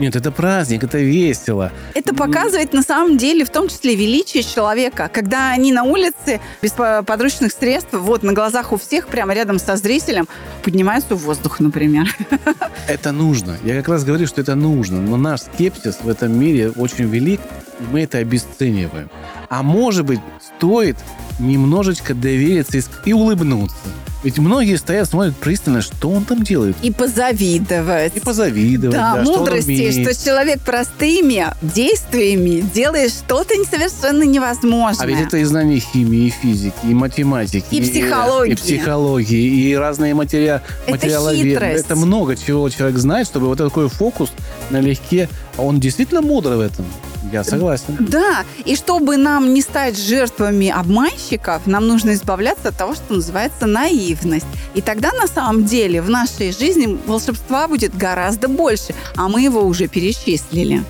Нет, 0.00 0.16
это 0.16 0.32
праздник, 0.32 0.82
это 0.82 0.98
весело. 0.98 1.70
Это 1.94 2.14
показывает 2.14 2.72
на 2.72 2.82
самом 2.82 3.16
деле 3.16 3.44
в 3.44 3.50
том 3.50 3.68
числе 3.68 3.94
величие 3.94 4.42
человека, 4.42 5.08
когда 5.12 5.50
они 5.50 5.72
на 5.72 5.84
улице 5.84 6.40
без 6.62 6.72
по- 6.72 7.02
подручных 7.02 7.52
средств, 7.52 7.92
вот 7.92 8.22
на 8.22 8.32
глазах 8.32 8.72
у 8.72 8.76
всех, 8.76 9.06
прямо 9.06 9.34
рядом 9.34 9.58
со 9.58 9.76
зрителем, 9.76 10.26
поднимаются 10.62 11.14
в 11.14 11.20
воздух, 11.20 11.60
например. 11.60 12.08
Это 12.88 13.12
нужно. 13.12 13.56
Я 13.62 13.76
как 13.76 13.88
раз 13.88 14.04
говорю, 14.04 14.26
что 14.26 14.40
это 14.40 14.54
нужно. 14.54 15.00
Но 15.00 15.16
наш 15.16 15.42
скепсис 15.42 15.98
в 16.02 16.08
этом 16.08 16.38
мире 16.38 16.70
очень 16.70 17.04
велик, 17.04 17.40
и 17.80 17.82
мы 17.92 18.02
это 18.02 18.18
обесцениваем. 18.18 19.10
А 19.48 19.62
может 19.62 20.04
быть, 20.04 20.20
стоит 20.56 20.96
немножечко 21.38 22.14
довериться 22.14 22.78
и 23.04 23.12
улыбнуться. 23.12 23.76
Ведь 24.24 24.38
многие 24.38 24.76
стоят, 24.76 25.08
смотрят 25.08 25.36
пристально, 25.36 25.82
что 25.82 26.08
он 26.10 26.24
там 26.24 26.42
делает. 26.42 26.76
И 26.82 26.90
позавидовать. 26.90 28.16
И 28.16 28.20
позавидовать, 28.20 28.96
Да, 28.96 29.16
да, 29.16 29.24
что 29.24 29.38
мудрости, 29.38 29.68
умеет. 29.68 30.16
что 30.16 30.24
человек 30.24 30.60
простыми 30.62 31.46
действиями 31.60 32.60
делает 32.74 33.12
что-то 33.12 33.54
совершенно 33.70 34.22
невозможное. 34.22 35.04
А 35.04 35.06
ведь 35.06 35.20
это 35.26 35.36
и 35.36 35.44
знание 35.44 35.78
химии, 35.78 36.28
и 36.28 36.30
физики, 36.30 36.74
и 36.84 36.94
математики. 36.94 37.66
И 37.70 37.82
психологии. 37.82 38.52
И 38.52 38.56
психологии, 38.56 39.68
и 39.68 39.74
разные 39.74 40.14
материа... 40.14 40.62
Это 40.86 41.06
хитрость. 41.06 41.84
Это 41.84 41.94
много 41.94 42.34
чего 42.34 42.68
человек 42.70 42.98
знает, 42.98 43.26
чтобы 43.26 43.46
вот 43.46 43.58
такой 43.58 43.88
фокус 43.88 44.32
налегке... 44.70 45.28
Он 45.56 45.78
действительно 45.78 46.20
мудрый 46.20 46.56
в 46.56 46.60
этом. 46.60 46.84
Я 47.32 47.44
согласен. 47.44 47.96
Да, 48.00 48.44
и 48.64 48.76
чтобы 48.76 49.16
нам 49.16 49.54
не 49.54 49.62
стать 49.62 49.98
жертвами 49.98 50.68
обманщиков, 50.68 51.66
нам 51.66 51.86
нужно 51.86 52.14
избавляться 52.14 52.68
от 52.68 52.76
того, 52.76 52.94
что 52.94 53.14
называется 53.14 53.66
наивность. 53.66 54.46
И 54.74 54.80
тогда 54.80 55.12
на 55.12 55.26
самом 55.26 55.64
деле 55.64 56.02
в 56.02 56.10
нашей 56.10 56.52
жизни 56.52 56.98
волшебства 57.06 57.68
будет 57.68 57.96
гораздо 57.96 58.48
больше, 58.48 58.94
а 59.16 59.28
мы 59.28 59.42
его 59.42 59.62
уже 59.62 59.88
перечислили. 59.88 60.82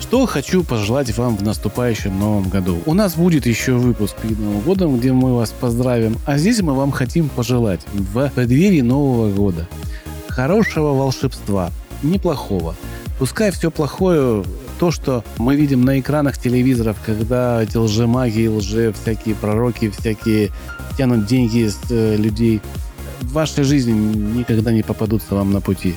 Что 0.00 0.26
хочу 0.26 0.64
пожелать 0.64 1.16
вам 1.16 1.36
в 1.36 1.42
наступающем 1.42 2.18
новом 2.18 2.48
году. 2.48 2.82
У 2.86 2.94
нас 2.94 3.14
будет 3.14 3.46
еще 3.46 3.72
выпуск 3.72 4.16
перед 4.16 4.38
Новым 4.38 4.60
годом, 4.60 4.98
где 4.98 5.12
мы 5.12 5.34
вас 5.36 5.54
поздравим. 5.58 6.18
А 6.26 6.36
здесь 6.38 6.60
мы 6.60 6.74
вам 6.74 6.90
хотим 6.90 7.28
пожелать 7.28 7.80
в 7.94 8.30
преддверии 8.34 8.80
Нового 8.80 9.30
года 9.30 9.68
хорошего 10.32 10.94
волшебства, 10.94 11.70
неплохого. 12.02 12.74
Пускай 13.18 13.50
все 13.50 13.70
плохое, 13.70 14.44
то, 14.82 14.90
что 14.90 15.22
мы 15.38 15.54
видим 15.54 15.84
на 15.84 16.00
экранах 16.00 16.38
телевизоров, 16.38 16.96
когда 17.06 17.62
эти 17.62 17.76
лжемаги, 17.76 18.48
лже 18.48 18.92
всякие 18.92 19.36
пророки, 19.36 19.88
всякие 19.90 20.50
тянут 20.98 21.24
деньги 21.24 21.68
с 21.68 21.78
э, 21.88 22.16
людей, 22.16 22.60
в 23.20 23.30
вашей 23.32 23.62
жизни 23.62 23.92
никогда 23.92 24.72
не 24.72 24.82
попадутся 24.82 25.36
вам 25.36 25.52
на 25.52 25.60
пути. 25.60 25.94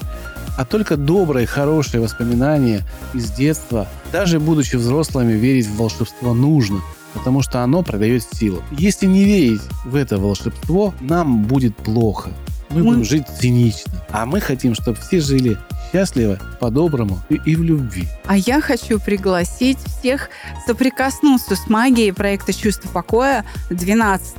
А 0.55 0.65
только 0.65 0.97
добрые, 0.97 1.47
хорошие 1.47 1.99
воспоминания 1.99 2.83
из 3.15 3.31
детства, 3.31 3.87
даже 4.11 4.39
будучи 4.39 4.75
взрослыми, 4.75 5.33
верить 5.33 5.65
в 5.65 5.77
волшебство 5.77 6.35
нужно, 6.35 6.81
потому 7.15 7.41
что 7.41 7.63
оно 7.63 7.81
продает 7.81 8.21
силу. 8.21 8.61
Если 8.69 9.07
не 9.07 9.23
верить 9.23 9.61
в 9.83 9.95
это 9.95 10.19
волшебство, 10.19 10.93
нам 11.01 11.45
будет 11.45 11.75
плохо. 11.75 12.29
Мы 12.75 12.83
Мы- 12.83 12.89
будем 12.91 13.05
жить 13.05 13.23
цинично. 13.39 13.91
А 14.11 14.25
мы 14.25 14.39
хотим, 14.41 14.75
чтобы 14.75 14.97
все 14.99 15.19
жили 15.21 15.57
счастливо, 15.93 16.37
по-доброму 16.59 17.21
и, 17.29 17.35
и 17.45 17.55
в 17.55 17.63
любви. 17.63 18.05
А 18.25 18.35
я 18.35 18.59
хочу 18.59 18.99
пригласить 18.99 19.77
всех 19.79 20.29
соприкоснуться 20.67 21.55
с 21.55 21.69
магией 21.69 22.11
проекта 22.11 22.51
«Чувство 22.53 22.89
покоя». 22.89 23.45
12 23.69 24.35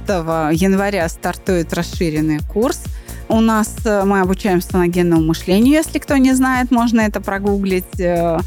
января 0.53 1.09
стартует 1.09 1.73
расширенный 1.73 2.41
курс. 2.41 2.83
У 3.29 3.41
нас 3.41 3.75
э, 3.87 4.05
мы 4.05 4.21
обучаем 4.21 4.61
саногенному 4.61 5.23
мышлению, 5.23 5.73
если 5.73 5.99
кто 5.99 6.17
не 6.19 6.35
знает, 6.35 6.71
можно 6.71 7.01
это 7.01 7.21
прогуглить. 7.23 7.99
Э, 8.01 8.39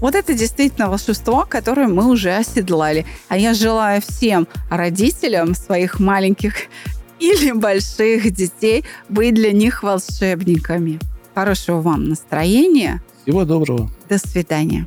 Вот 0.00 0.14
это 0.16 0.34
действительно 0.34 0.88
волшебство, 0.88 1.46
которое 1.48 1.86
мы 1.86 2.08
уже 2.08 2.34
оседлали. 2.34 3.06
А 3.28 3.36
я 3.38 3.54
желаю 3.54 4.02
всем 4.02 4.48
родителям 4.70 5.54
своих 5.54 6.00
маленьких 6.00 6.54
или 7.20 7.52
больших 7.52 8.32
детей 8.32 8.84
быть 9.08 9.34
для 9.34 9.52
них 9.52 9.82
волшебниками. 9.82 10.98
Хорошего 11.34 11.80
вам 11.80 12.08
настроения. 12.08 13.02
Всего 13.22 13.44
доброго. 13.44 13.90
До 14.08 14.18
свидания. 14.18 14.86